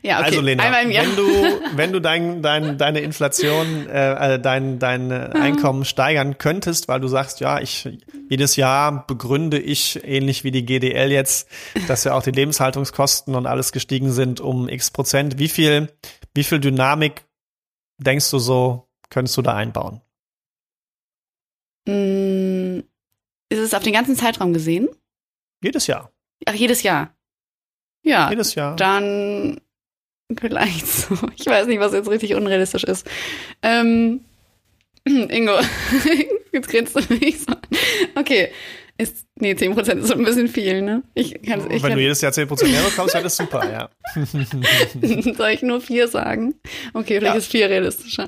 Ja, 0.02 0.18
okay. 0.18 0.26
Also 0.26 0.42
Lena, 0.42 0.64
wenn 0.72 1.16
du, 1.16 1.28
wenn 1.76 1.92
du 1.92 2.00
dein, 2.00 2.42
dein, 2.42 2.78
deine 2.78 3.00
Inflation, 3.02 3.88
äh, 3.88 4.36
äh, 4.36 4.40
dein, 4.40 4.80
dein 4.80 5.12
äh, 5.12 5.32
Einkommen 5.34 5.86
steigern 5.86 6.38
könntest, 6.38 6.88
weil 6.88 7.00
du 7.00 7.08
sagst, 7.08 7.40
ja, 7.40 7.60
ich 7.60 7.88
jedes 8.30 8.56
Jahr 8.56 9.08
begründe 9.08 9.60
ich, 9.60 10.04
ähnlich 10.04 10.44
wie 10.44 10.52
die 10.52 10.66
GDL 10.66 11.12
jetzt, 11.12 11.50
dass 11.88 12.04
ja 12.04 12.14
auch 12.14 12.24
die 12.24 12.32
Lebenshaltungskosten 12.32 13.36
und 13.36 13.48
alles 13.48 13.72
gestiegen 13.72 14.12
sind 14.12 14.40
um 14.40 14.70
x 14.70 14.92
Prozent. 14.92 15.40
Wie 15.40 15.50
viel, 15.50 15.92
wie 16.34 16.44
viel 16.44 16.60
Dynamik 16.60 17.26
denkst 17.98 18.30
du 18.30 18.40
so, 18.40 18.88
könntest 19.10 19.36
du 19.38 19.42
da 19.42 19.56
einbauen? 19.56 20.02
Mm, 21.88 22.82
Ist 23.50 23.60
es 23.60 23.74
auf 23.74 23.84
den 23.84 23.94
ganzen 23.94 24.16
Zeitraum 24.16 24.54
gesehen? 24.54 24.90
Jedes 25.64 25.88
Jahr. 25.88 26.12
Ach, 26.46 26.54
jedes 26.54 26.84
Jahr. 26.84 27.16
Ja, 28.04 28.30
Jedes 28.30 28.56
Jahr. 28.56 28.76
dann 28.76 29.60
vielleicht 30.40 30.88
so. 30.88 31.16
Ich 31.38 31.46
weiß 31.46 31.68
nicht, 31.68 31.80
was 31.80 31.94
jetzt 31.94 32.10
richtig 32.10 32.36
unrealistisch 32.36 32.84
ist. 32.84 33.08
Ähm, 33.62 34.22
Ingo, 35.06 35.54
jetzt 36.52 36.70
grinst 36.70 36.96
du 36.96 37.14
mich 37.16 37.40
so. 37.42 37.54
Okay, 38.16 38.52
ist, 38.98 39.26
nee, 39.36 39.54
10% 39.54 39.78
ist 40.00 40.10
schon 40.10 40.20
ein 40.20 40.26
bisschen 40.26 40.48
viel, 40.50 40.82
ne? 40.82 41.04
Ich 41.14 41.42
kann, 41.42 41.62
ich 41.72 41.82
Wenn 41.82 41.90
kann, 41.90 41.92
du 41.94 42.02
jedes 42.02 42.20
Jahr 42.22 42.32
10% 42.34 42.68
mehr 42.68 42.82
bekommst, 42.84 43.14
wäre 43.14 43.24
das 43.24 43.38
super, 43.38 43.64
ja. 43.72 43.90
soll 45.36 45.50
ich 45.52 45.62
nur 45.62 45.80
vier 45.82 46.08
sagen? 46.10 46.56
Okay, 46.94 47.20
vielleicht 47.20 47.34
Ja. 47.34 47.38
ist 47.40 47.52
vier 47.52 47.70
realistischer. 47.70 48.28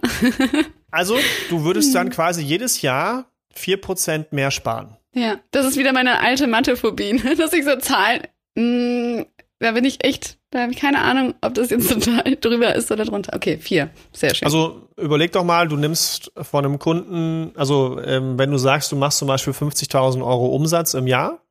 Also, 0.90 1.18
du 1.50 1.64
würdest 1.66 1.94
dann 1.94 2.10
quasi 2.10 2.42
jedes 2.42 2.82
Jahr 2.82 3.30
4% 3.56 4.28
mehr 4.32 4.50
sparen. 4.52 4.96
Ja, 5.14 5.40
das 5.52 5.66
ist 5.66 5.78
wieder 5.78 5.92
meine 5.92 6.20
alte 6.22 6.48
Mathephobie, 6.48 7.14
ne? 7.14 7.36
dass 7.36 7.52
ich 7.52 7.66
so 7.66 7.76
Zahlen, 7.76 8.22
mh, 8.56 9.26
da 9.62 9.72
bin 9.72 9.86
ich 9.86 10.04
echt, 10.04 10.38
da 10.50 10.62
habe 10.64 10.72
ich 10.72 10.78
keine 10.80 11.00
Ahnung, 11.02 11.34
ob 11.42 11.54
das 11.54 11.70
jetzt 11.70 11.90
total 11.92 12.36
drüber 12.36 12.76
ist 12.76 12.92
oder 12.92 13.06
drunter. 13.06 13.34
Okay, 13.36 13.58
vier, 13.58 13.90
sehr 14.12 14.36
schön. 14.36 14.46
Also 14.46 14.88
überleg 14.98 15.32
doch 15.32 15.44
mal, 15.44 15.68
du 15.68 15.78
nimmst 15.78 16.32
von 16.42 16.66
einem 16.66 16.80
Kunden, 16.80 17.54
also 17.56 18.00
ähm, 18.02 18.38
wenn 18.38 18.52
du 18.52 18.58
sagst, 18.58 18.92
du 18.92 18.96
machst 18.96 19.20
zum 19.20 19.28
Beispiel 19.28 19.54
50.000 19.54 20.26
Euro 20.26 20.48
Umsatz 20.48 20.94
im 20.94 21.08
Jahr, 21.08 21.42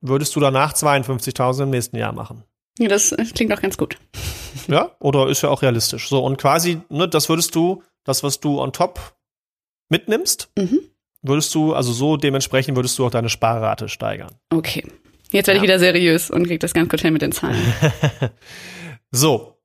würdest 0.00 0.34
du 0.36 0.40
danach 0.40 0.74
52.000 0.74 1.64
im 1.64 1.70
nächsten 1.70 1.96
Jahr 1.96 2.12
machen. 2.12 2.44
ja, 2.78 2.88
das 2.88 3.12
äh, 3.12 3.24
klingt 3.34 3.52
auch 3.52 3.60
ganz 3.62 3.76
gut. 3.76 3.98
Ja, 4.68 4.90
oder 5.00 5.28
ist 5.28 5.40
ja 5.42 5.48
auch 5.48 5.62
realistisch. 5.62 6.10
So, 6.10 6.22
und 6.22 6.36
quasi, 6.36 6.82
ne, 6.90 7.08
das 7.08 7.30
würdest 7.30 7.54
du, 7.54 7.82
das, 8.04 8.22
was 8.22 8.38
du 8.38 8.60
on 8.60 8.70
top 8.74 9.14
mitnimmst, 9.88 10.50
Mhm. 10.58 10.80
würdest 11.22 11.54
du, 11.54 11.72
also 11.72 11.90
so 11.92 12.18
dementsprechend 12.18 12.76
würdest 12.76 12.98
du 12.98 13.06
auch 13.06 13.10
deine 13.10 13.30
Sparrate 13.30 13.88
steigern. 13.88 14.34
Okay. 14.52 14.84
Jetzt 15.32 15.46
werde 15.46 15.58
ich 15.58 15.62
Ja. 15.62 15.62
wieder 15.62 15.78
seriös 15.78 16.30
und 16.30 16.46
krieg 16.46 16.60
das 16.60 16.74
ganz 16.74 16.88
gut 16.90 17.00
hin 17.00 17.12
mit 17.12 17.22
den 17.22 17.32
Zahlen. 17.32 17.60
So. 19.10 19.58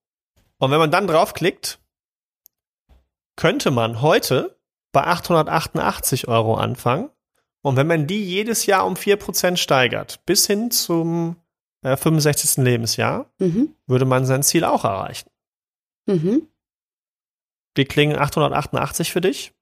Und 0.58 0.72
wenn 0.72 0.80
man 0.80 0.92
dann 0.92 1.08
draufklickt, 1.08 1.80
könnte 3.38 3.72
man 3.72 4.02
heute 4.02 4.58
bei 4.92 5.04
888 5.06 6.28
Euro 6.28 6.56
anfangen. 6.56 7.10
Und 7.62 7.76
wenn 7.78 7.88
man 7.88 8.08
die 8.08 8.24
jedes 8.26 8.66
Jahr 8.66 8.86
um 8.86 8.96
4% 8.96 9.58
steigert, 9.58 10.26
bis 10.26 10.48
hin 10.48 10.72
zum 10.72 11.38
äh, 11.84 11.96
65. 11.96 12.64
Lebensjahr, 12.64 13.32
Mhm. 13.40 13.74
würde 13.86 14.06
man 14.06 14.26
sein 14.26 14.44
Ziel 14.44 14.64
auch 14.66 14.84
erreichen. 14.84 15.30
Mhm. 16.08 16.48
Wie 17.76 17.86
klingen 17.86 18.18
888 18.18 19.12
für 19.12 19.22
dich? 19.22 19.54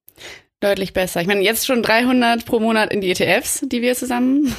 Deutlich 0.61 0.93
besser. 0.93 1.19
Ich 1.21 1.27
meine, 1.27 1.41
jetzt 1.41 1.65
schon 1.67 1.83
300 1.83 2.45
pro 2.45 2.59
Monat 2.59 2.91
in 2.93 3.01
die 3.01 3.11
ETFs, 3.11 3.61
die 3.67 3.81
wir 3.81 3.93
zusammen 3.95 4.55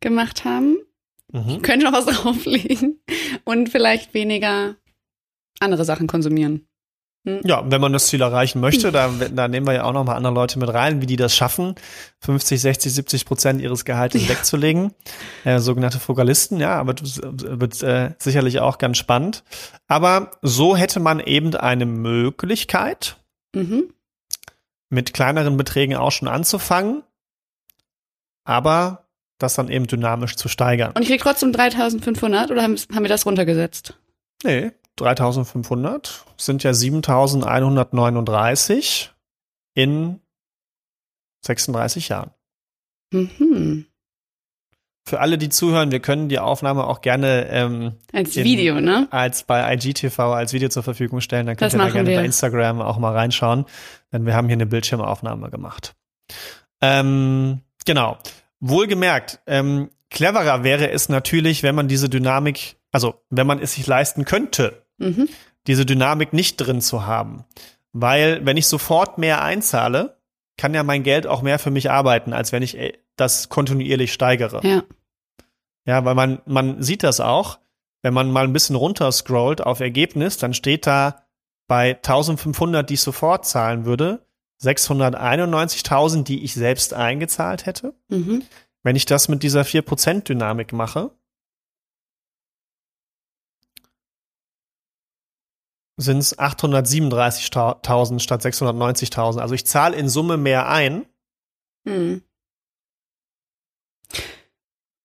gemacht 0.00 0.44
haben. 0.44 0.78
Mhm. 1.32 1.62
Könnte 1.62 1.84
noch 1.86 1.92
was 1.92 2.06
drauflegen 2.22 3.00
und 3.44 3.68
vielleicht 3.68 4.14
weniger 4.14 4.76
andere 5.60 5.84
Sachen 5.84 6.06
konsumieren. 6.06 6.64
Ja, 7.44 7.70
wenn 7.70 7.80
man 7.82 7.92
das 7.92 8.06
Ziel 8.06 8.22
erreichen 8.22 8.60
möchte, 8.60 8.90
da, 8.92 9.08
da 9.10 9.48
nehmen 9.48 9.66
wir 9.66 9.74
ja 9.74 9.84
auch 9.84 9.92
noch 9.92 10.04
mal 10.04 10.14
andere 10.14 10.32
Leute 10.32 10.58
mit 10.58 10.72
rein, 10.72 11.02
wie 11.02 11.06
die 11.06 11.16
das 11.16 11.36
schaffen, 11.36 11.74
50, 12.20 12.58
60, 12.58 12.94
70 12.94 13.24
Prozent 13.26 13.60
ihres 13.60 13.84
Gehaltes 13.84 14.22
Ja. 14.22 14.30
wegzulegen. 14.30 14.94
Äh, 15.44 15.58
sogenannte 15.58 15.98
Frugalisten, 16.00 16.58
ja, 16.58 16.76
aber 16.76 16.94
das 16.94 17.20
wird 17.22 17.82
äh, 17.82 18.14
sicherlich 18.18 18.60
auch 18.60 18.78
ganz 18.78 18.96
spannend. 18.96 19.44
Aber 19.88 20.30
so 20.40 20.74
hätte 20.76 21.00
man 21.00 21.20
eben 21.20 21.54
eine 21.54 21.84
Möglichkeit, 21.84 23.16
Mhm. 23.54 23.92
mit 24.88 25.12
kleineren 25.12 25.56
Beträgen 25.58 25.96
auch 25.96 26.12
schon 26.12 26.28
anzufangen, 26.28 27.02
aber 28.44 29.07
das 29.38 29.54
dann 29.54 29.68
eben 29.68 29.86
dynamisch 29.86 30.36
zu 30.36 30.48
steigern. 30.48 30.92
Und 30.92 31.02
ich 31.02 31.08
krieg 31.08 31.20
trotzdem 31.22 31.52
3500 31.52 32.50
oder 32.50 32.62
haben, 32.62 32.76
haben 32.94 33.02
wir 33.04 33.08
das 33.08 33.24
runtergesetzt? 33.26 33.98
Nee, 34.44 34.72
3500 34.96 36.24
sind 36.36 36.62
ja 36.64 36.74
7139 36.74 39.12
in 39.74 40.20
36 41.44 42.08
Jahren. 42.08 42.30
Mhm. 43.12 43.86
Für 45.06 45.20
alle, 45.20 45.38
die 45.38 45.48
zuhören, 45.48 45.90
wir 45.90 46.00
können 46.00 46.28
die 46.28 46.38
Aufnahme 46.38 46.84
auch 46.86 47.00
gerne 47.00 47.46
ähm, 47.48 47.94
Als 48.12 48.36
In- 48.36 48.44
Video, 48.44 48.78
ne? 48.80 49.08
als 49.10 49.44
bei 49.44 49.72
IGTV 49.72 50.18
als 50.18 50.52
Video 50.52 50.68
zur 50.68 50.82
Verfügung 50.82 51.22
stellen. 51.22 51.46
Dann 51.46 51.56
könnt 51.56 51.72
Das 51.72 51.80
ihr 51.80 51.82
da 51.82 51.88
gerne 51.90 52.10
wir. 52.10 52.18
bei 52.18 52.24
Instagram 52.26 52.82
auch 52.82 52.98
mal 52.98 53.14
reinschauen, 53.14 53.64
denn 54.12 54.26
wir 54.26 54.34
haben 54.34 54.48
hier 54.48 54.56
eine 54.56 54.66
Bildschirmaufnahme 54.66 55.48
gemacht. 55.48 55.94
Ähm, 56.82 57.62
genau. 57.86 58.18
Wohlgemerkt, 58.60 59.40
ähm, 59.46 59.90
cleverer 60.10 60.64
wäre 60.64 60.90
es 60.90 61.08
natürlich, 61.08 61.62
wenn 61.62 61.74
man 61.74 61.88
diese 61.88 62.08
Dynamik, 62.08 62.76
also 62.92 63.14
wenn 63.30 63.46
man 63.46 63.60
es 63.60 63.74
sich 63.74 63.86
leisten 63.86 64.24
könnte, 64.24 64.82
Mhm. 64.98 65.28
diese 65.66 65.86
Dynamik 65.86 66.32
nicht 66.32 66.56
drin 66.56 66.80
zu 66.80 67.06
haben. 67.06 67.44
Weil 67.92 68.44
wenn 68.44 68.56
ich 68.56 68.66
sofort 68.66 69.18
mehr 69.18 69.42
einzahle, 69.42 70.18
kann 70.56 70.74
ja 70.74 70.82
mein 70.82 71.04
Geld 71.04 71.26
auch 71.26 71.42
mehr 71.42 71.58
für 71.60 71.70
mich 71.70 71.90
arbeiten, 71.90 72.32
als 72.32 72.50
wenn 72.52 72.62
ich 72.62 72.76
äh, 72.76 72.94
das 73.16 73.48
kontinuierlich 73.48 74.12
steigere. 74.12 74.60
Ja. 74.66 74.82
Ja, 75.84 76.04
weil 76.04 76.14
man, 76.14 76.40
man 76.46 76.82
sieht 76.82 77.02
das 77.02 77.20
auch, 77.20 77.58
wenn 78.02 78.12
man 78.14 78.30
mal 78.30 78.44
ein 78.44 78.52
bisschen 78.52 78.76
runter 78.76 79.10
scrollt 79.12 79.60
auf 79.64 79.80
Ergebnis, 79.80 80.36
dann 80.36 80.52
steht 80.54 80.86
da 80.86 81.22
bei 81.66 81.94
1500, 81.96 82.88
die 82.88 82.94
ich 82.94 83.00
sofort 83.00 83.46
zahlen 83.46 83.84
würde, 83.84 84.26
691.000, 84.62 86.24
die 86.24 86.42
ich 86.42 86.54
selbst 86.54 86.94
eingezahlt 86.94 87.66
hätte. 87.66 87.94
Mhm. 88.08 88.42
Wenn 88.82 88.96
ich 88.96 89.06
das 89.06 89.28
mit 89.28 89.42
dieser 89.42 89.62
4% 89.62 90.22
Dynamik 90.22 90.72
mache, 90.72 91.10
sind 95.98 96.18
es 96.18 96.38
837.000 96.38 98.20
statt 98.20 98.44
690.000. 98.44 99.40
Also 99.40 99.54
ich 99.54 99.66
zahle 99.66 99.96
in 99.96 100.08
Summe 100.08 100.36
mehr 100.36 100.68
ein, 100.68 101.06
hm. 101.84 102.22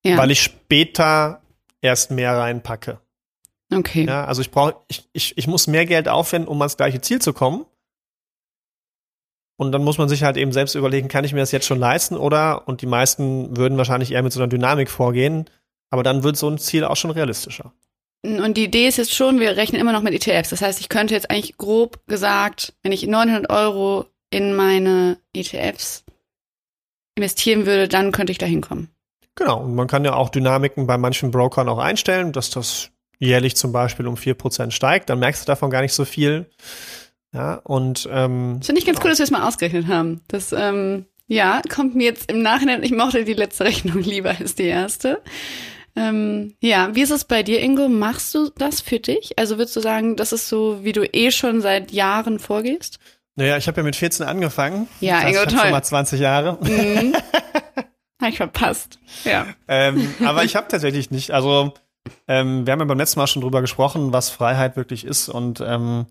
ja. 0.03 0.17
weil 0.17 0.31
ich 0.31 0.41
später 0.41 1.41
erst 1.81 2.11
mehr 2.11 2.37
reinpacke. 2.37 3.01
Okay. 3.73 4.05
Ja, 4.05 4.25
also 4.25 4.41
ich 4.41 4.51
brauche, 4.51 4.75
ich, 4.87 5.09
ich, 5.13 5.35
ich 5.35 5.47
muss 5.47 5.65
mehr 5.65 5.87
Geld 5.87 6.07
aufwenden, 6.07 6.47
um 6.47 6.61
ans 6.61 6.77
gleiche 6.77 7.01
Ziel 7.01 7.19
zu 7.19 7.33
kommen. 7.33 7.65
Und 9.55 9.71
dann 9.71 9.83
muss 9.83 9.97
man 9.97 10.09
sich 10.09 10.23
halt 10.23 10.37
eben 10.37 10.51
selbst 10.51 10.75
überlegen, 10.75 11.07
kann 11.07 11.25
ich 11.25 11.33
mir 11.33 11.39
das 11.39 11.51
jetzt 11.51 11.67
schon 11.67 11.79
leisten 11.79 12.17
oder? 12.17 12.67
Und 12.67 12.81
die 12.81 12.87
meisten 12.87 13.55
würden 13.55 13.77
wahrscheinlich 13.77 14.11
eher 14.11 14.23
mit 14.23 14.33
so 14.33 14.39
einer 14.39 14.49
Dynamik 14.49 14.89
vorgehen. 14.89 15.45
Aber 15.89 16.01
dann 16.01 16.23
wird 16.23 16.37
so 16.37 16.49
ein 16.49 16.57
Ziel 16.57 16.85
auch 16.85 16.95
schon 16.95 17.11
realistischer. 17.11 17.71
Und 18.23 18.55
die 18.55 18.63
Idee 18.63 18.87
ist 18.87 18.97
jetzt 18.97 19.13
schon, 19.13 19.39
wir 19.39 19.57
rechnen 19.57 19.81
immer 19.81 19.91
noch 19.91 20.01
mit 20.01 20.13
ETFs. 20.13 20.49
Das 20.49 20.61
heißt, 20.61 20.79
ich 20.79 20.89
könnte 20.89 21.13
jetzt 21.13 21.29
eigentlich 21.29 21.57
grob 21.57 21.99
gesagt, 22.07 22.73
wenn 22.81 22.91
ich 22.91 23.05
900 23.05 23.49
Euro 23.51 24.05
in 24.31 24.55
meine 24.55 25.17
ETFs 25.33 26.03
investieren 27.15 27.65
würde, 27.65 27.87
dann 27.87 28.11
könnte 28.11 28.31
ich 28.31 28.37
da 28.37 28.45
hinkommen. 28.45 28.89
Genau. 29.35 29.61
Und 29.61 29.75
man 29.75 29.87
kann 29.87 30.05
ja 30.05 30.15
auch 30.15 30.29
Dynamiken 30.29 30.87
bei 30.87 30.97
manchen 30.97 31.31
Brokern 31.31 31.69
auch 31.69 31.79
einstellen, 31.79 32.31
dass 32.31 32.49
das 32.49 32.89
jährlich 33.19 33.55
zum 33.55 33.71
Beispiel 33.71 34.07
um 34.07 34.15
4% 34.15 34.71
steigt. 34.71 35.09
Dann 35.09 35.19
merkst 35.19 35.43
du 35.43 35.45
davon 35.45 35.69
gar 35.69 35.81
nicht 35.81 35.93
so 35.93 36.05
viel. 36.05 36.49
Ja, 37.33 37.55
und 37.63 38.07
ähm, 38.11 38.61
finde 38.61 38.79
ich 38.79 38.85
ganz 38.85 38.99
cool, 39.03 39.09
dass 39.09 39.19
wir 39.19 39.23
es 39.23 39.31
mal 39.31 39.47
ausgerechnet 39.47 39.87
haben. 39.87 40.21
Das 40.27 40.53
ähm, 40.53 41.05
ja 41.27 41.61
kommt 41.67 41.95
mir 41.95 42.05
jetzt 42.05 42.31
im 42.31 42.41
Nachhinein. 42.41 42.83
Ich 42.83 42.91
mochte 42.91 43.25
die 43.25 43.33
letzte 43.33 43.63
Rechnung 43.65 44.01
lieber 44.01 44.35
als 44.39 44.55
die 44.55 44.63
erste. 44.63 45.21
Ähm, 45.95 46.55
ja, 46.59 46.95
wie 46.95 47.01
ist 47.01 47.11
es 47.11 47.25
bei 47.25 47.43
dir, 47.43 47.59
Ingo? 47.61 47.87
Machst 47.87 48.33
du 48.33 48.49
das 48.57 48.81
für 48.81 48.99
dich? 48.99 49.37
Also 49.37 49.57
würdest 49.57 49.75
du 49.75 49.79
sagen, 49.79 50.15
das 50.15 50.31
ist 50.31 50.47
so, 50.49 50.83
wie 50.83 50.91
du 50.91 51.05
eh 51.05 51.31
schon 51.31 51.61
seit 51.61 51.91
Jahren 51.91 52.39
vorgehst? 52.39 52.99
Naja, 53.35 53.57
ich 53.57 53.67
habe 53.67 53.81
ja 53.81 53.83
mit 53.83 53.95
14 53.95 54.25
angefangen. 54.25 54.87
Ja, 55.01 55.15
das 55.15 55.23
heißt, 55.23 55.29
Ingo, 55.35 55.43
ich 55.43 55.53
toll. 55.53 55.59
schon 55.61 55.71
mal 55.71 55.83
20 55.83 56.19
Jahre. 56.19 56.57
Mhm. 56.61 57.15
habe 58.21 58.31
ich 58.31 58.37
verpasst. 58.37 58.99
Ja. 59.23 59.47
ähm, 59.67 60.13
aber 60.23 60.43
ich 60.43 60.55
habe 60.55 60.67
tatsächlich 60.67 61.11
nicht. 61.11 61.31
Also 61.31 61.73
ähm, 62.27 62.65
wir 62.65 62.71
haben 62.71 62.79
ja 62.79 62.85
beim 62.85 62.97
letzten 62.97 63.19
Mal 63.19 63.27
schon 63.27 63.41
drüber 63.41 63.61
gesprochen, 63.61 64.13
was 64.13 64.29
Freiheit 64.29 64.75
wirklich 64.75 65.05
ist 65.05 65.29
und 65.29 65.61
ähm, 65.61 66.07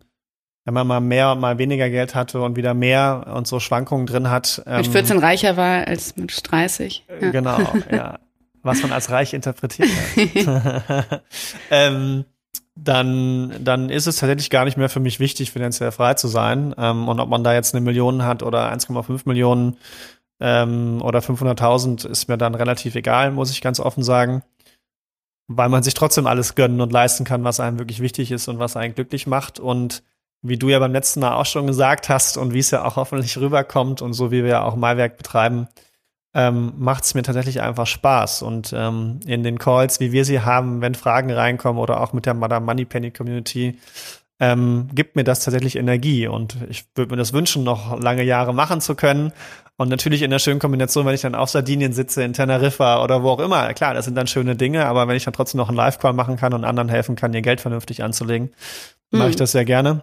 wenn 0.65 0.75
man 0.75 0.87
mal 0.87 1.01
mehr 1.01 1.33
und 1.33 1.41
mal 1.41 1.59
weniger 1.59 1.91
Geld 1.91 2.15
hatte 2.15 2.41
und 2.41 2.57
wieder 2.57 2.75
mehr 2.75 3.33
und 3.35 3.47
so 3.47 3.59
Schwankungen 3.59 4.07
drin 4.07 4.31
hat. 4.31 4.63
Ähm, 4.67 4.79
mit 4.79 4.89
14 4.89 5.19
reicher 5.19 5.57
war 5.57 5.87
als 5.87 6.17
mit 6.17 6.33
30. 6.51 7.05
Ja. 7.21 7.31
Genau, 7.31 7.59
ja. 7.91 8.19
Was 8.63 8.81
man 8.83 8.93
als 8.93 9.11
reich 9.11 9.35
interpretiert 9.35 9.89
hat. 9.89 11.23
ähm, 11.71 12.25
dann, 12.77 13.53
dann 13.61 13.91
ist 13.91 14.07
es 14.07 14.17
tatsächlich 14.17 14.51
gar 14.51 14.65
nicht 14.65 14.77
mehr 14.77 14.89
für 14.89 15.01
mich 15.01 15.19
wichtig, 15.21 15.51
finanziell 15.51 15.91
frei 15.91 16.15
zu 16.15 16.29
sein. 16.29 16.75
Ähm, 16.79 17.09
und 17.09 17.19
ob 17.19 17.29
man 17.29 17.43
da 17.43 17.55
jetzt 17.55 17.75
eine 17.75 17.85
Million 17.85 18.25
hat 18.25 18.43
oder 18.45 18.73
1,5 18.73 19.23
Millionen 19.25 19.77
ähm, 20.41 21.03
oder 21.03 21.19
500.000, 21.19 22.07
ist 22.07 22.29
mir 22.29 22.39
dann 22.39 22.55
relativ 22.55 22.95
egal, 22.95 23.33
muss 23.33 23.51
ich 23.51 23.61
ganz 23.61 23.81
offen 23.81 24.05
sagen. 24.05 24.43
Weil 25.49 25.69
man 25.69 25.83
sich 25.83 25.95
trotzdem 25.95 26.29
alles 26.29 26.55
gönnen 26.55 26.81
und 26.81 26.93
leisten 26.93 27.25
kann, 27.25 27.43
was 27.43 27.59
einem 27.61 27.81
wirklich 27.81 28.01
wichtig 28.01 28.31
ist 28.31 28.47
und 28.47 28.61
was 28.61 28.77
einen 28.77 28.95
glücklich 28.95 29.27
macht. 29.27 29.59
Und 29.59 30.05
wie 30.43 30.59
du 30.59 30.69
ja 30.69 30.79
beim 30.79 30.93
letzten 30.93 31.21
Mal 31.21 31.35
auch 31.35 31.47
schon 31.47 31.67
gesagt 31.67 32.09
hast 32.09 32.37
und 32.37 32.53
wie 32.53 32.59
es 32.59 32.71
ja 32.71 32.85
auch 32.85 32.97
hoffentlich 32.97 33.39
rüberkommt 33.39 34.03
und 34.03 34.13
so 34.13 34.31
wie 34.31 34.43
wir 34.43 34.51
ja 34.51 34.65
auch 34.65 34.77
Malwerk 34.77 35.17
betreiben, 35.17 35.69
ähm, 36.35 36.73
macht 36.77 37.05
es 37.05 37.15
mir 37.15 37.23
tatsächlich 37.23 37.61
einfach 37.61 37.87
Spaß. 37.87 38.43
Und 38.43 38.73
ähm, 38.77 39.21
in 39.27 39.43
den 39.43 39.59
Calls, 39.59 40.01
wie 40.01 40.13
wir 40.13 40.25
sie 40.25 40.41
haben, 40.41 40.81
wenn 40.81 40.95
Fragen 40.95 41.31
reinkommen 41.31 41.81
oder 41.81 42.01
auch 42.01 42.13
mit 42.13 42.27
der 42.27 42.35
Madame 42.35 42.67
Moneypenny 42.67 43.11
Community, 43.11 43.79
ähm, 44.41 44.89
gibt 44.93 45.15
mir 45.15 45.25
das 45.25 45.45
tatsächlich 45.45 45.77
Energie. 45.77 46.27
Und 46.27 46.57
ich 46.69 46.87
würde 46.97 47.13
mir 47.13 47.19
das 47.19 47.33
wünschen, 47.33 47.63
noch 47.63 48.01
lange 48.01 48.25
Jahre 48.25 48.55
machen 48.55 48.81
zu 48.81 48.95
können. 48.95 49.33
Und 49.77 49.89
natürlich 49.89 50.23
in 50.23 50.31
der 50.31 50.39
schönen 50.39 50.59
Kombination, 50.59 51.07
wenn 51.07 51.15
ich 51.15 51.21
dann 51.21 51.35
auf 51.35 51.51
Sardinien 51.51 51.93
sitze, 51.93 52.23
in 52.23 52.33
Teneriffa 52.33 53.05
oder 53.05 53.23
wo 53.23 53.31
auch 53.31 53.41
immer. 53.41 53.73
Klar, 53.75 53.95
das 53.95 54.07
sind 54.07 54.17
dann 54.17 54.27
schöne 54.27 54.57
Dinge, 54.57 54.87
aber 54.87 55.09
wenn 55.09 55.17
ich 55.17 55.25
dann 55.25 55.35
trotzdem 55.35 55.59
noch 55.59 55.69
einen 55.69 55.77
Live-Call 55.77 56.13
machen 56.13 56.37
kann 56.37 56.55
und 56.55 56.65
anderen 56.65 56.89
helfen 56.89 57.15
kann, 57.15 57.33
ihr 57.35 57.43
Geld 57.43 57.61
vernünftig 57.61 58.03
anzulegen, 58.03 58.53
mhm. 59.11 59.19
mache 59.19 59.31
ich 59.31 59.37
das 59.37 59.53
sehr 59.53 59.65
gerne. 59.65 60.03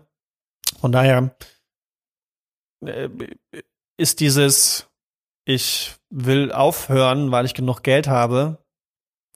Von 0.80 0.92
daher 0.92 1.36
äh, 2.86 3.10
ist 3.98 4.20
dieses, 4.20 4.88
ich 5.46 5.96
will 6.10 6.52
aufhören, 6.52 7.32
weil 7.32 7.46
ich 7.46 7.54
genug 7.54 7.84
Geld 7.84 8.08
habe, 8.08 8.60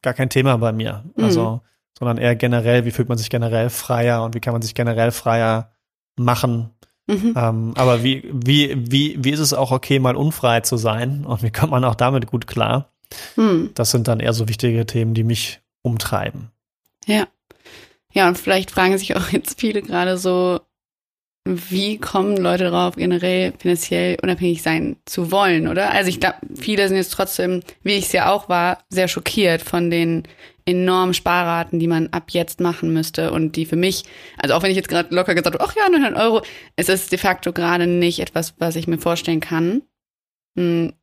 gar 0.01 0.13
kein 0.13 0.29
Thema 0.29 0.57
bei 0.57 0.71
mir. 0.71 1.03
Mhm. 1.15 1.23
Also, 1.23 1.61
sondern 1.97 2.17
eher 2.17 2.35
generell, 2.35 2.85
wie 2.85 2.91
fühlt 2.91 3.09
man 3.09 3.17
sich 3.17 3.29
generell 3.29 3.69
freier 3.69 4.23
und 4.23 4.35
wie 4.35 4.39
kann 4.39 4.53
man 4.53 4.61
sich 4.61 4.75
generell 4.75 5.11
freier 5.11 5.71
machen. 6.15 6.71
Mhm. 7.07 7.33
Ähm, 7.35 7.73
aber 7.75 8.03
wie, 8.03 8.29
wie, 8.31 8.75
wie, 8.91 9.23
wie 9.23 9.31
ist 9.31 9.39
es 9.39 9.53
auch 9.53 9.71
okay, 9.71 9.99
mal 9.99 10.15
unfrei 10.15 10.61
zu 10.61 10.77
sein 10.77 11.25
und 11.25 11.43
wie 11.43 11.51
kommt 11.51 11.71
man 11.71 11.83
auch 11.83 11.95
damit 11.95 12.27
gut 12.27 12.47
klar? 12.47 12.93
Mhm. 13.35 13.71
Das 13.75 13.91
sind 13.91 14.07
dann 14.07 14.19
eher 14.19 14.33
so 14.33 14.47
wichtige 14.47 14.85
Themen, 14.85 15.13
die 15.13 15.23
mich 15.23 15.61
umtreiben. 15.81 16.51
Ja. 17.05 17.27
Ja, 18.11 18.27
und 18.27 18.37
vielleicht 18.37 18.71
fragen 18.71 18.97
sich 18.97 19.15
auch 19.15 19.29
jetzt 19.31 19.59
viele 19.59 19.81
gerade 19.81 20.17
so, 20.17 20.61
wie 21.45 21.97
kommen 21.97 22.37
Leute 22.37 22.65
darauf, 22.65 22.95
generell 22.95 23.53
finanziell 23.57 24.17
unabhängig 24.21 24.61
sein 24.61 24.95
zu 25.05 25.29
wollen, 25.31 25.67
oder? 25.67 25.91
Also 25.91 26.09
ich 26.09 26.21
glaube, 26.21 26.37
viele 26.55 26.87
sind 26.87 26.95
jetzt 26.95 27.11
trotzdem, 27.11 27.61
wie 27.83 27.93
ich 27.93 28.05
es 28.05 28.11
ja 28.13 28.31
auch 28.31 28.47
war, 28.47 28.79
sehr 28.89 29.09
schockiert 29.09 29.61
von 29.61 29.89
den 29.89 30.23
enormen 30.65 31.13
Sparraten, 31.13 31.79
die 31.79 31.87
man 31.87 32.07
ab 32.07 32.29
jetzt 32.29 32.61
machen 32.61 32.93
müsste 32.93 33.31
und 33.31 33.57
die 33.57 33.65
für 33.65 33.75
mich, 33.75 34.05
also 34.37 34.55
auch 34.55 34.63
wenn 34.63 34.71
ich 34.71 34.77
jetzt 34.77 34.87
gerade 34.87 35.13
locker 35.13 35.35
gesagt 35.35 35.59
habe, 35.59 35.65
ach 35.69 35.75
ja, 35.75 35.89
900 35.89 36.17
Euro, 36.17 36.41
es 36.77 36.87
ist 36.87 37.11
de 37.11 37.19
facto 37.19 37.51
gerade 37.51 37.87
nicht 37.87 38.19
etwas, 38.19 38.53
was 38.59 38.77
ich 38.77 38.87
mir 38.87 38.97
vorstellen 38.97 39.41
kann. 39.41 39.81
Hm, 40.57 40.93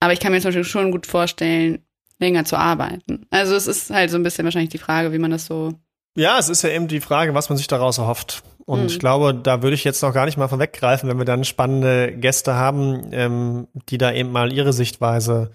aber 0.00 0.14
ich 0.14 0.20
kann 0.20 0.32
mir 0.32 0.40
zum 0.40 0.48
Beispiel 0.48 0.64
schon 0.64 0.92
gut 0.92 1.06
vorstellen, 1.06 1.84
länger 2.18 2.46
zu 2.46 2.56
arbeiten. 2.56 3.26
Also 3.28 3.54
es 3.54 3.66
ist 3.66 3.90
halt 3.90 4.10
so 4.10 4.16
ein 4.16 4.22
bisschen 4.22 4.44
wahrscheinlich 4.44 4.70
die 4.70 4.78
Frage, 4.78 5.12
wie 5.12 5.18
man 5.18 5.30
das 5.30 5.44
so 5.44 5.74
ja, 6.16 6.38
es 6.38 6.48
ist 6.48 6.62
ja 6.62 6.70
eben 6.70 6.88
die 6.88 7.00
Frage, 7.00 7.34
was 7.34 7.48
man 7.48 7.58
sich 7.58 7.68
daraus 7.68 7.98
erhofft. 7.98 8.42
Und 8.70 8.82
mhm. 8.82 8.86
ich 8.86 9.00
glaube, 9.00 9.34
da 9.34 9.64
würde 9.64 9.74
ich 9.74 9.82
jetzt 9.82 10.00
noch 10.00 10.14
gar 10.14 10.26
nicht 10.26 10.38
mal 10.38 10.46
vorweggreifen, 10.46 11.08
wenn 11.08 11.18
wir 11.18 11.24
dann 11.24 11.42
spannende 11.42 12.12
Gäste 12.12 12.54
haben, 12.54 13.10
ähm, 13.10 13.66
die 13.88 13.98
da 13.98 14.12
eben 14.12 14.30
mal 14.30 14.52
ihre 14.52 14.72
Sichtweise 14.72 15.50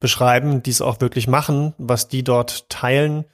beschreiben, 0.00 0.62
die 0.62 0.70
es 0.70 0.80
auch 0.80 0.98
wirklich 1.02 1.28
machen, 1.28 1.74
was 1.76 2.08
die 2.08 2.24
dort 2.24 2.70
teilen. 2.70 3.18
Und 3.18 3.26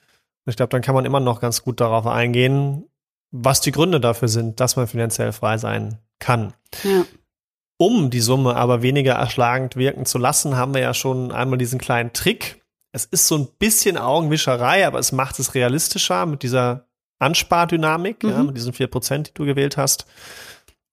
ich 0.47 0.57
glaube, 0.57 0.71
dann 0.71 0.83
kann 0.83 0.97
man 0.97 1.05
immer 1.05 1.21
noch 1.21 1.41
ganz 1.41 1.63
gut 1.63 1.81
darauf 1.81 2.09
eingehen, 2.09 2.87
was 3.31 3.61
die 3.61 3.71
Gründe 3.71 4.01
dafür 4.01 4.27
sind, 4.27 4.59
dass 4.59 4.75
man 4.75 4.89
finanziell 4.89 5.31
frei 5.31 5.59
sein 5.59 5.99
kann. 6.19 6.53
Ja. 6.83 7.05
Um 7.77 8.11
die 8.11 8.19
Summe 8.19 8.57
aber 8.57 8.83
weniger 8.83 9.13
erschlagend 9.13 9.77
wirken 9.77 10.07
zu 10.07 10.19
lassen, 10.19 10.57
haben 10.57 10.75
wir 10.75 10.81
ja 10.81 10.93
schon 10.93 11.31
einmal 11.31 11.59
diesen 11.59 11.79
kleinen 11.79 12.13
Trick, 12.13 12.65
es 12.91 13.05
ist 13.05 13.29
so 13.29 13.39
ein 13.39 13.49
bisschen 13.61 13.97
Augenwischerei, 13.97 14.85
aber 14.89 14.99
es 14.99 15.13
macht 15.13 15.39
es 15.39 15.55
realistischer 15.55 16.27
mit 16.27 16.43
dieser 16.43 16.89
Anspardynamik, 17.21 18.25
mhm. 18.25 18.31
ja, 18.31 18.43
mit 18.43 18.57
diesen 18.57 18.73
vier 18.73 18.89
Prozent, 18.89 19.29
die 19.29 19.35
du 19.35 19.45
gewählt 19.45 19.77
hast, 19.77 20.07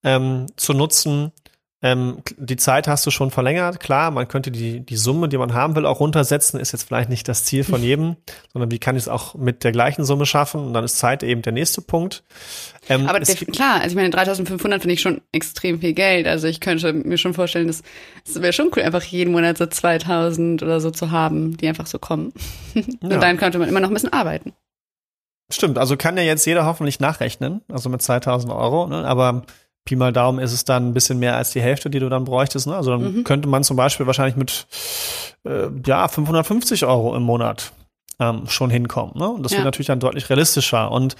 ähm, 0.04 0.46
zu 0.56 0.74
nutzen. 0.74 1.32
Ähm, 1.80 2.22
die 2.36 2.56
Zeit 2.56 2.88
hast 2.88 3.06
du 3.06 3.12
schon 3.12 3.30
verlängert. 3.30 3.78
Klar, 3.78 4.10
man 4.10 4.26
könnte 4.26 4.50
die, 4.50 4.80
die 4.80 4.96
Summe, 4.96 5.28
die 5.28 5.38
man 5.38 5.54
haben 5.54 5.76
will, 5.76 5.86
auch 5.86 6.00
runtersetzen. 6.00 6.58
Ist 6.58 6.72
jetzt 6.72 6.82
vielleicht 6.82 7.08
nicht 7.08 7.28
das 7.28 7.44
Ziel 7.44 7.62
von 7.62 7.82
jedem, 7.84 8.16
sondern 8.52 8.72
wie 8.72 8.80
kann 8.80 8.96
ich 8.96 9.04
es 9.04 9.08
auch 9.08 9.36
mit 9.36 9.62
der 9.62 9.70
gleichen 9.70 10.04
Summe 10.04 10.26
schaffen? 10.26 10.60
Und 10.60 10.74
dann 10.74 10.84
ist 10.84 10.98
Zeit 10.98 11.22
eben 11.22 11.40
der 11.42 11.52
nächste 11.52 11.80
Punkt. 11.80 12.24
Ähm, 12.88 13.06
Aber 13.06 13.20
der, 13.20 13.34
klar, 13.36 13.76
also 13.76 13.90
ich 13.90 13.94
meine, 13.94 14.10
3500 14.10 14.82
finde 14.82 14.94
ich 14.94 15.00
schon 15.00 15.20
extrem 15.30 15.78
viel 15.80 15.92
Geld. 15.92 16.26
Also 16.26 16.48
ich 16.48 16.58
könnte 16.58 16.92
mir 16.92 17.16
schon 17.16 17.34
vorstellen, 17.34 17.68
es 17.68 17.84
wäre 18.26 18.52
schon 18.52 18.70
cool, 18.74 18.82
einfach 18.82 19.04
jeden 19.04 19.30
Monat 19.30 19.58
so 19.58 19.66
2000 19.66 20.64
oder 20.64 20.80
so 20.80 20.90
zu 20.90 21.12
haben, 21.12 21.56
die 21.56 21.68
einfach 21.68 21.86
so 21.86 22.00
kommen. 22.00 22.32
Und 22.74 23.12
ja. 23.12 23.18
dann 23.18 23.36
könnte 23.36 23.60
man 23.60 23.68
immer 23.68 23.80
noch 23.80 23.88
ein 23.88 23.94
bisschen 23.94 24.12
arbeiten. 24.12 24.52
Stimmt, 25.50 25.78
also 25.78 25.96
kann 25.96 26.16
ja 26.16 26.22
jetzt 26.22 26.44
jeder 26.44 26.66
hoffentlich 26.66 27.00
nachrechnen, 27.00 27.62
also 27.72 27.88
mit 27.88 28.02
2000 28.02 28.52
Euro, 28.52 28.86
ne? 28.86 29.06
aber 29.06 29.44
Pi 29.88 29.96
mal 29.96 30.12
Daumen 30.12 30.38
ist 30.38 30.52
es 30.52 30.66
dann 30.66 30.88
ein 30.88 30.94
bisschen 30.94 31.18
mehr 31.18 31.36
als 31.36 31.52
die 31.52 31.62
Hälfte, 31.62 31.88
die 31.88 31.98
du 31.98 32.10
dann 32.10 32.24
bräuchtest. 32.24 32.66
Ne? 32.66 32.76
Also 32.76 32.90
dann 32.90 33.14
mhm. 33.14 33.24
könnte 33.24 33.48
man 33.48 33.64
zum 33.64 33.78
Beispiel 33.78 34.06
wahrscheinlich 34.06 34.36
mit 34.36 34.66
äh, 35.44 35.68
ja 35.86 36.06
550 36.06 36.84
Euro 36.84 37.16
im 37.16 37.22
Monat 37.22 37.72
ähm, 38.20 38.46
schon 38.48 38.68
hinkommen. 38.68 39.14
Ne? 39.16 39.26
Und 39.26 39.42
das 39.44 39.52
ja. 39.52 39.58
wird 39.58 39.64
natürlich 39.64 39.86
dann 39.86 40.00
deutlich 40.00 40.28
realistischer. 40.28 40.90
Und 40.90 41.16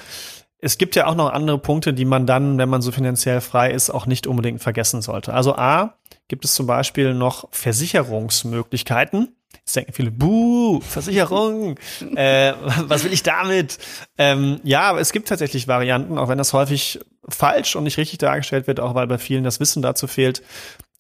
es 0.59 0.77
gibt 0.77 0.97
ja 0.97 1.07
auch 1.07 1.15
noch 1.15 1.33
andere 1.33 1.57
Punkte, 1.59 1.95
die 1.95 2.05
man 2.05 2.27
dann, 2.27 2.59
wenn 2.59 2.69
man 2.69 2.83
so 2.83 2.93
finanziell 2.93 3.41
frei 3.41 3.71
ist, 3.71 3.89
auch 3.89 4.05
nicht 4.05 4.27
unbedingt 4.27 4.61
vergessen 4.61 5.01
sollte. 5.01 5.33
Also 5.33 5.57
A, 5.57 5.95
gibt 6.27 6.45
es 6.45 6.55
zum 6.55 6.67
Beispiel 6.67 7.15
noch 7.15 7.49
Versicherungsmöglichkeiten. 7.53 9.35
Jetzt 9.69 9.77
denken 9.77 9.93
viele, 9.93 10.11
buh, 10.11 10.81
Versicherung, 10.81 11.77
äh, 12.17 12.55
was 12.87 13.05
will 13.05 13.13
ich 13.13 13.23
damit? 13.23 13.77
Ähm, 14.17 14.61
ja, 14.65 14.81
aber 14.81 15.01
es 15.01 15.13
gibt 15.13 15.29
tatsächlich 15.29 15.69
Varianten, 15.69 16.17
auch 16.17 16.29
wenn 16.29 16.39
das 16.39 16.55
häufig 16.55 17.01
falsch 17.29 17.77
und 17.77 17.85
nicht 17.85 17.99
richtig 17.99 18.17
dargestellt 18.17 18.67
wird, 18.67 18.81
auch 18.81 18.95
weil 18.95 19.07
bei 19.07 19.19
vielen 19.19 19.45
das 19.45 19.61
Wissen 19.61 19.83
dazu 19.83 20.07
fehlt. 20.07 20.43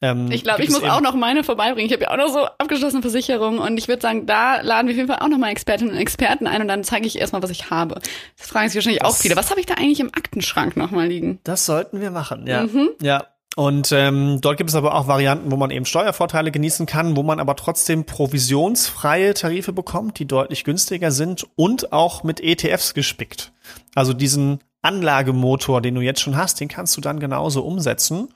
Ähm, 0.02 0.30
ich 0.30 0.44
glaube, 0.44 0.62
ich 0.62 0.68
muss 0.68 0.82
auch 0.82 1.00
noch 1.00 1.14
meine 1.14 1.44
vorbeibringen. 1.44 1.86
Ich 1.86 1.94
habe 1.94 2.04
ja 2.04 2.10
auch 2.10 2.18
noch 2.18 2.28
so 2.30 2.44
abgeschlossene 2.44 3.00
Versicherungen 3.00 3.58
und 3.58 3.78
ich 3.78 3.88
würde 3.88 4.02
sagen, 4.02 4.26
da 4.26 4.60
laden 4.60 4.86
wir 4.86 4.92
auf 4.92 4.98
jeden 4.98 5.08
Fall 5.08 5.20
auch 5.20 5.28
noch 5.28 5.38
mal 5.38 5.48
Expertinnen 5.48 5.94
und 5.94 5.98
Experten 5.98 6.46
ein 6.46 6.60
und 6.60 6.68
dann 6.68 6.84
zeige 6.84 7.06
ich 7.06 7.18
erstmal, 7.18 7.42
was 7.42 7.48
ich 7.48 7.70
habe. 7.70 7.94
Das 8.36 8.48
fragen 8.48 8.68
sich 8.68 8.76
wahrscheinlich 8.76 9.00
das, 9.00 9.14
auch 9.14 9.16
viele. 9.16 9.34
Was 9.34 9.48
habe 9.48 9.60
ich 9.60 9.66
da 9.66 9.76
eigentlich 9.76 10.00
im 10.00 10.08
Aktenschrank 10.08 10.76
noch 10.76 10.90
mal 10.90 11.08
liegen? 11.08 11.40
Das 11.44 11.64
sollten 11.64 12.02
wir 12.02 12.10
machen, 12.10 12.46
ja. 12.46 12.64
Mhm. 12.64 12.90
Ja. 13.00 13.28
Und 13.58 13.90
ähm, 13.90 14.40
dort 14.40 14.56
gibt 14.56 14.70
es 14.70 14.76
aber 14.76 14.94
auch 14.94 15.08
Varianten, 15.08 15.50
wo 15.50 15.56
man 15.56 15.72
eben 15.72 15.84
Steuervorteile 15.84 16.52
genießen 16.52 16.86
kann, 16.86 17.16
wo 17.16 17.24
man 17.24 17.40
aber 17.40 17.56
trotzdem 17.56 18.04
provisionsfreie 18.04 19.34
Tarife 19.34 19.72
bekommt, 19.72 20.20
die 20.20 20.26
deutlich 20.26 20.62
günstiger 20.62 21.10
sind 21.10 21.44
und 21.56 21.92
auch 21.92 22.22
mit 22.22 22.38
ETFs 22.40 22.94
gespickt. 22.94 23.50
Also 23.96 24.12
diesen 24.12 24.60
Anlagemotor, 24.80 25.82
den 25.82 25.96
du 25.96 26.00
jetzt 26.02 26.20
schon 26.20 26.36
hast, 26.36 26.60
den 26.60 26.68
kannst 26.68 26.96
du 26.96 27.00
dann 27.00 27.18
genauso 27.18 27.64
umsetzen 27.64 28.28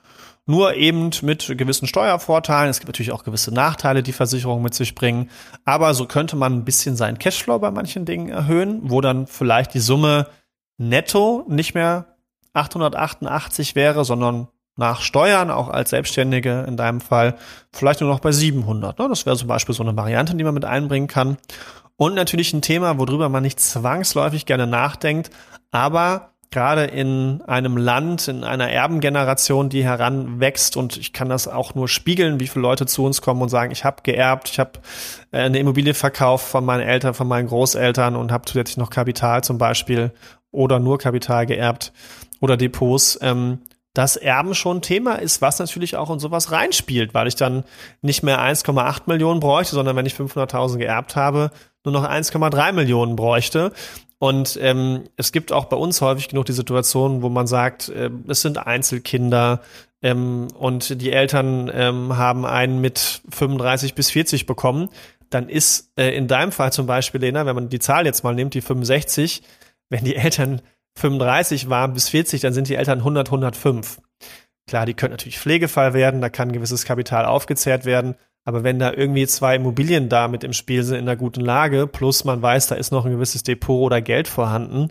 nur 0.45 0.73
eben 0.73 1.11
mit 1.21 1.57
gewissen 1.57 1.87
Steuervorteilen. 1.87 2.69
Es 2.69 2.79
gibt 2.79 2.89
natürlich 2.89 3.13
auch 3.13 3.23
gewisse 3.23 3.53
Nachteile, 3.53 4.03
die 4.03 4.11
Versicherungen 4.11 4.61
mit 4.61 4.73
sich 4.73 4.93
bringen. 4.93 5.29
Aber 5.63 5.93
so 5.93 6.05
könnte 6.05 6.35
man 6.35 6.51
ein 6.51 6.65
bisschen 6.65 6.97
seinen 6.97 7.17
Cashflow 7.17 7.59
bei 7.59 7.71
manchen 7.71 8.03
Dingen 8.03 8.27
erhöhen, 8.27 8.81
wo 8.83 8.99
dann 8.99 9.27
vielleicht 9.27 9.73
die 9.73 9.79
Summe 9.79 10.27
netto 10.77 11.45
nicht 11.47 11.75
mehr 11.75 12.17
888 12.51 13.75
wäre, 13.75 14.03
sondern 14.03 14.49
nach 14.75 15.01
Steuern, 15.01 15.51
auch 15.51 15.69
als 15.69 15.91
Selbstständige 15.91 16.65
in 16.67 16.77
deinem 16.77 17.01
Fall, 17.01 17.35
vielleicht 17.71 18.01
nur 18.01 18.09
noch 18.09 18.19
bei 18.19 18.31
700. 18.31 18.97
Ne? 18.97 19.07
Das 19.07 19.25
wäre 19.25 19.37
zum 19.37 19.47
Beispiel 19.47 19.75
so 19.75 19.83
eine 19.83 19.95
Variante, 19.95 20.35
die 20.35 20.43
man 20.43 20.53
mit 20.53 20.65
einbringen 20.65 21.07
kann. 21.07 21.37
Und 21.95 22.15
natürlich 22.15 22.53
ein 22.53 22.61
Thema, 22.61 22.97
worüber 22.97 23.29
man 23.29 23.43
nicht 23.43 23.59
zwangsläufig 23.59 24.45
gerne 24.45 24.65
nachdenkt, 24.65 25.29
aber 25.71 26.33
gerade 26.53 26.83
in 26.85 27.41
einem 27.47 27.77
Land, 27.77 28.27
in 28.27 28.43
einer 28.43 28.69
Erbengeneration, 28.69 29.69
die 29.69 29.83
heranwächst 29.83 30.77
und 30.77 30.97
ich 30.97 31.11
kann 31.11 31.27
das 31.27 31.47
auch 31.47 31.73
nur 31.75 31.87
spiegeln, 31.87 32.39
wie 32.39 32.47
viele 32.47 32.61
Leute 32.61 32.85
zu 32.85 33.03
uns 33.03 33.21
kommen 33.21 33.41
und 33.41 33.49
sagen, 33.49 33.71
ich 33.71 33.83
habe 33.83 34.03
geerbt, 34.03 34.49
ich 34.49 34.59
habe 34.59 34.73
äh, 35.31 35.39
eine 35.39 35.57
Immobilie 35.57 35.95
verkauft 35.95 36.47
von 36.47 36.63
meinen 36.63 36.81
Eltern, 36.81 37.15
von 37.15 37.27
meinen 37.27 37.47
Großeltern 37.47 38.15
und 38.15 38.31
habe 38.31 38.45
zusätzlich 38.45 38.77
noch 38.77 38.91
Kapital 38.91 39.43
zum 39.43 39.57
Beispiel 39.57 40.11
oder 40.51 40.79
nur 40.79 40.99
Kapital 40.99 41.47
geerbt 41.47 41.91
oder 42.39 42.55
Depots. 42.55 43.17
Ähm, 43.21 43.59
dass 43.93 44.15
Erben 44.15 44.55
schon 44.55 44.81
Thema 44.81 45.15
ist, 45.15 45.41
was 45.41 45.59
natürlich 45.59 45.95
auch 45.95 46.09
in 46.09 46.19
sowas 46.19 46.51
reinspielt, 46.51 47.13
weil 47.13 47.27
ich 47.27 47.35
dann 47.35 47.63
nicht 48.01 48.23
mehr 48.23 48.39
1,8 48.39 49.03
Millionen 49.05 49.39
bräuchte, 49.39 49.75
sondern 49.75 49.95
wenn 49.95 50.07
ich 50.07 50.15
500.000 50.15 50.77
geerbt 50.77 51.15
habe, 51.15 51.51
nur 51.85 51.93
noch 51.93 52.03
1,3 52.03 52.71
Millionen 52.71 53.15
bräuchte. 53.15 53.71
Und 54.17 54.57
ähm, 54.61 55.03
es 55.17 55.31
gibt 55.31 55.51
auch 55.51 55.65
bei 55.65 55.75
uns 55.75 56.01
häufig 56.01 56.29
genug 56.29 56.45
die 56.45 56.53
Situation, 56.53 57.21
wo 57.21 57.29
man 57.29 57.45
sagt, 57.45 57.89
äh, 57.89 58.09
es 58.27 58.41
sind 58.41 58.57
Einzelkinder 58.57 59.61
ähm, 60.01 60.47
und 60.57 61.01
die 61.01 61.11
Eltern 61.11 61.69
ähm, 61.73 62.17
haben 62.17 62.45
einen 62.45 62.81
mit 62.81 63.21
35 63.29 63.95
bis 63.95 64.11
40 64.11 64.45
bekommen. 64.45 64.89
Dann 65.29 65.49
ist 65.49 65.91
äh, 65.97 66.15
in 66.15 66.27
deinem 66.27 66.51
Fall 66.51 66.71
zum 66.71 66.87
Beispiel, 66.87 67.21
Lena, 67.21 67.45
wenn 67.45 67.55
man 67.55 67.69
die 67.69 67.79
Zahl 67.79 68.05
jetzt 68.05 68.23
mal 68.23 68.33
nimmt, 68.33 68.53
die 68.53 68.61
65, 68.61 69.43
wenn 69.89 70.05
die 70.05 70.15
Eltern 70.15 70.61
35 70.97 71.69
waren 71.69 71.93
bis 71.93 72.09
40, 72.09 72.41
dann 72.41 72.53
sind 72.53 72.69
die 72.69 72.75
Eltern 72.75 72.99
100, 72.99 73.27
105. 73.27 74.01
Klar, 74.67 74.85
die 74.85 74.93
können 74.93 75.11
natürlich 75.11 75.39
Pflegefall 75.39 75.93
werden, 75.93 76.21
da 76.21 76.29
kann 76.29 76.51
gewisses 76.51 76.85
Kapital 76.85 77.25
aufgezehrt 77.25 77.85
werden. 77.85 78.15
Aber 78.45 78.63
wenn 78.63 78.79
da 78.79 78.91
irgendwie 78.91 79.25
zwei 79.27 79.55
Immobilien 79.55 80.09
da 80.09 80.27
mit 80.27 80.43
im 80.43 80.53
Spiel 80.53 80.83
sind 80.83 80.97
in 80.97 81.07
einer 81.07 81.15
guten 81.15 81.41
Lage, 81.41 81.87
plus 81.87 82.25
man 82.25 82.41
weiß, 82.41 82.67
da 82.67 82.75
ist 82.75 82.91
noch 82.91 83.05
ein 83.05 83.11
gewisses 83.11 83.43
Depot 83.43 83.81
oder 83.81 84.01
Geld 84.01 84.27
vorhanden, 84.27 84.89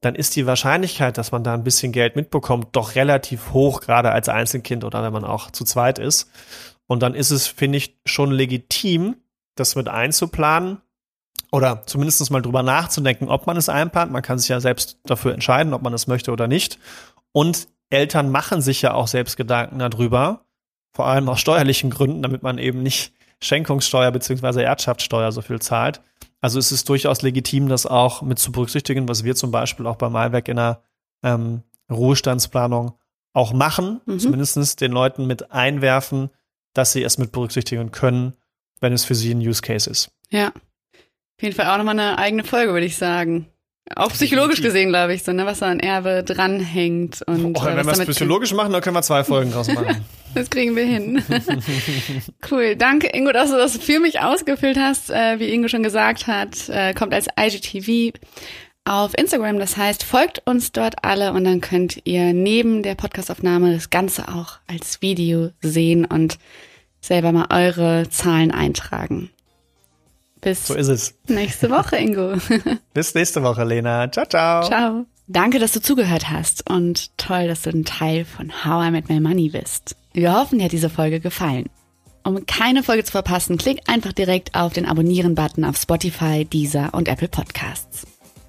dann 0.00 0.14
ist 0.14 0.36
die 0.36 0.46
Wahrscheinlichkeit, 0.46 1.18
dass 1.18 1.32
man 1.32 1.42
da 1.42 1.54
ein 1.54 1.64
bisschen 1.64 1.90
Geld 1.90 2.16
mitbekommt, 2.16 2.68
doch 2.72 2.94
relativ 2.94 3.52
hoch, 3.52 3.80
gerade 3.80 4.12
als 4.12 4.28
Einzelkind 4.28 4.84
oder 4.84 5.02
wenn 5.02 5.12
man 5.12 5.24
auch 5.24 5.50
zu 5.50 5.64
zweit 5.64 5.98
ist. 5.98 6.30
Und 6.86 7.02
dann 7.02 7.14
ist 7.14 7.30
es, 7.30 7.48
finde 7.48 7.78
ich, 7.78 7.98
schon 8.04 8.30
legitim, 8.30 9.16
das 9.56 9.74
mit 9.74 9.88
einzuplanen 9.88 10.78
oder 11.56 11.84
zumindest 11.86 12.30
mal 12.30 12.42
drüber 12.42 12.62
nachzudenken, 12.62 13.28
ob 13.30 13.46
man 13.46 13.56
es 13.56 13.70
einplant. 13.70 14.12
Man 14.12 14.20
kann 14.20 14.38
sich 14.38 14.48
ja 14.48 14.60
selbst 14.60 14.98
dafür 15.04 15.32
entscheiden, 15.32 15.72
ob 15.72 15.80
man 15.80 15.94
es 15.94 16.06
möchte 16.06 16.30
oder 16.30 16.48
nicht. 16.48 16.78
Und 17.32 17.68
Eltern 17.88 18.30
machen 18.30 18.60
sich 18.60 18.82
ja 18.82 18.92
auch 18.92 19.08
selbst 19.08 19.38
Gedanken 19.38 19.78
darüber, 19.78 20.44
vor 20.92 21.06
allem 21.06 21.28
aus 21.30 21.40
steuerlichen 21.40 21.88
Gründen, 21.88 22.20
damit 22.20 22.42
man 22.42 22.58
eben 22.58 22.82
nicht 22.82 23.14
Schenkungssteuer 23.40 24.10
beziehungsweise 24.10 24.62
Erbschaftssteuer 24.62 25.32
so 25.32 25.40
viel 25.40 25.58
zahlt. 25.58 26.02
Also 26.42 26.58
es 26.58 26.72
ist 26.72 26.90
durchaus 26.90 27.22
legitim, 27.22 27.68
das 27.68 27.86
auch 27.86 28.20
mit 28.20 28.38
zu 28.38 28.52
berücksichtigen, 28.52 29.08
was 29.08 29.24
wir 29.24 29.34
zum 29.34 29.50
Beispiel 29.50 29.86
auch 29.86 29.96
bei 29.96 30.10
Malwerk 30.10 30.48
in 30.48 30.56
der 30.56 30.82
ähm, 31.22 31.62
Ruhestandsplanung 31.90 32.92
auch 33.32 33.54
machen, 33.54 34.02
mhm. 34.04 34.18
zumindest 34.18 34.80
den 34.82 34.92
Leuten 34.92 35.26
mit 35.26 35.52
einwerfen, 35.52 36.28
dass 36.74 36.92
sie 36.92 37.02
es 37.02 37.16
mit 37.16 37.32
berücksichtigen 37.32 37.92
können, 37.92 38.34
wenn 38.80 38.92
es 38.92 39.06
für 39.06 39.14
sie 39.14 39.32
ein 39.32 39.38
Use 39.38 39.62
Case 39.62 39.88
ist. 39.88 40.10
Ja. 40.28 40.52
Auf 41.38 41.42
jeden 41.42 41.54
Fall 41.54 41.66
auch 41.66 41.76
nochmal 41.76 41.98
eine 41.98 42.18
eigene 42.18 42.44
Folge, 42.44 42.72
würde 42.72 42.86
ich 42.86 42.96
sagen. 42.96 43.46
Auch 43.94 44.10
psychologisch 44.10 44.62
gesehen, 44.62 44.88
glaube 44.88 45.14
ich, 45.14 45.22
so, 45.22 45.32
ne, 45.32 45.46
was 45.46 45.60
da 45.60 45.66
an 45.66 45.78
Erbe 45.78 46.24
dranhängt. 46.24 47.22
Und, 47.26 47.56
oh, 47.56 47.64
wenn 47.64 47.86
wir 47.86 47.92
es 47.92 48.04
psychologisch 48.06 48.52
machen, 48.52 48.72
dann 48.72 48.80
können 48.80 48.96
wir 48.96 49.02
zwei 49.02 49.22
Folgen 49.22 49.52
draus 49.52 49.68
machen. 49.68 50.04
das 50.34 50.50
kriegen 50.50 50.74
wir 50.74 50.84
hin. 50.84 51.22
cool. 52.50 52.74
Danke, 52.74 53.08
Ingo, 53.08 53.30
dass 53.32 53.50
du 53.50 53.56
das 53.56 53.76
für 53.76 54.00
mich 54.00 54.20
ausgefüllt 54.20 54.76
hast. 54.76 55.10
Äh, 55.10 55.38
wie 55.38 55.52
Ingo 55.52 55.68
schon 55.68 55.84
gesagt 55.84 56.26
hat, 56.26 56.68
äh, 56.68 56.94
kommt 56.94 57.14
als 57.14 57.28
IGTV 57.38 58.18
auf 58.84 59.12
Instagram. 59.16 59.58
Das 59.60 59.76
heißt, 59.76 60.02
folgt 60.02 60.42
uns 60.46 60.72
dort 60.72 61.04
alle 61.04 61.32
und 61.32 61.44
dann 61.44 61.60
könnt 61.60 62.00
ihr 62.04 62.32
neben 62.32 62.82
der 62.82 62.96
Podcastaufnahme 62.96 63.74
das 63.74 63.90
Ganze 63.90 64.28
auch 64.28 64.58
als 64.66 65.00
Video 65.00 65.50
sehen 65.60 66.06
und 66.06 66.38
selber 67.00 67.30
mal 67.30 67.46
eure 67.50 68.08
Zahlen 68.08 68.50
eintragen. 68.50 69.30
Bis 70.40 70.66
so 70.66 70.74
ist 70.74 70.88
es. 70.88 71.14
nächste 71.28 71.70
Woche, 71.70 71.96
Ingo. 71.96 72.34
Bis 72.94 73.14
nächste 73.14 73.42
Woche, 73.42 73.64
Lena. 73.64 74.10
Ciao, 74.10 74.26
ciao. 74.26 74.62
Ciao. 74.66 75.06
Danke, 75.28 75.58
dass 75.58 75.72
du 75.72 75.80
zugehört 75.80 76.30
hast 76.30 76.70
und 76.70 77.16
toll, 77.16 77.48
dass 77.48 77.62
du 77.62 77.70
ein 77.70 77.84
Teil 77.84 78.24
von 78.24 78.64
How 78.64 78.86
I 78.86 78.90
Met 78.92 79.08
My 79.08 79.18
Money 79.18 79.48
bist. 79.48 79.96
Wir 80.12 80.34
hoffen, 80.34 80.58
dir 80.58 80.66
hat 80.66 80.72
diese 80.72 80.90
Folge 80.90 81.18
gefallen. 81.18 81.68
Um 82.22 82.44
keine 82.46 82.82
Folge 82.82 83.04
zu 83.04 83.12
verpassen, 83.12 83.56
klick 83.56 83.80
einfach 83.86 84.12
direkt 84.12 84.54
auf 84.54 84.72
den 84.72 84.86
Abonnieren-Button 84.86 85.64
auf 85.64 85.76
Spotify, 85.76 86.44
Deezer 86.44 86.90
und 86.92 87.08
Apple 87.08 87.28
Podcasts. 87.28 88.06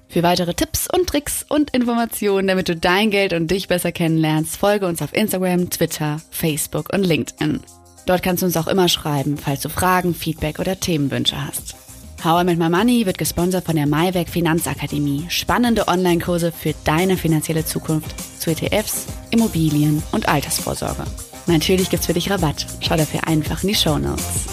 Für 0.08 0.22
weitere 0.22 0.54
Tipps 0.54 0.88
und 0.92 1.06
Tricks 1.06 1.44
und 1.48 1.70
Informationen, 1.70 2.48
damit 2.48 2.68
du 2.68 2.76
dein 2.76 3.10
Geld 3.10 3.34
und 3.34 3.50
dich 3.50 3.68
besser 3.68 3.92
kennenlernst, 3.92 4.56
folge 4.56 4.86
uns 4.86 5.02
auf 5.02 5.12
Instagram, 5.12 5.70
Twitter, 5.70 6.20
Facebook 6.30 6.92
und 6.92 7.04
LinkedIn. 7.04 7.60
Dort 8.08 8.22
kannst 8.22 8.40
du 8.40 8.46
uns 8.46 8.56
auch 8.56 8.68
immer 8.68 8.88
schreiben, 8.88 9.36
falls 9.36 9.60
du 9.60 9.68
Fragen, 9.68 10.14
Feedback 10.14 10.60
oder 10.60 10.80
Themenwünsche 10.80 11.44
hast. 11.44 11.76
How 12.24 12.40
I 12.40 12.44
Met 12.44 12.58
My 12.58 12.70
Money 12.70 13.04
wird 13.04 13.18
gesponsert 13.18 13.66
von 13.66 13.76
der 13.76 13.86
Maiwerk 13.86 14.30
Finanzakademie. 14.30 15.26
Spannende 15.28 15.88
Online-Kurse 15.88 16.50
für 16.50 16.74
deine 16.84 17.18
finanzielle 17.18 17.66
Zukunft 17.66 18.14
zu 18.40 18.50
ETFs, 18.50 19.04
Immobilien 19.30 20.02
und 20.12 20.26
Altersvorsorge. 20.26 21.04
Natürlich 21.48 21.90
gibt's 21.90 22.06
für 22.06 22.14
dich 22.14 22.30
Rabatt. 22.30 22.66
Schau 22.80 22.96
dafür 22.96 23.28
einfach 23.28 23.62
in 23.62 23.68
die 23.68 23.74
Show 23.74 23.98
Notes. 23.98 24.46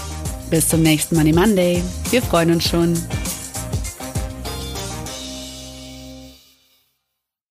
Bis 0.50 0.68
zum 0.68 0.82
nächsten 0.82 1.15
Money 1.15 1.32
Monday. 1.32 1.82
Wir 2.12 2.22
freuen 2.22 2.52
uns 2.52 2.68
schon. 2.68 2.94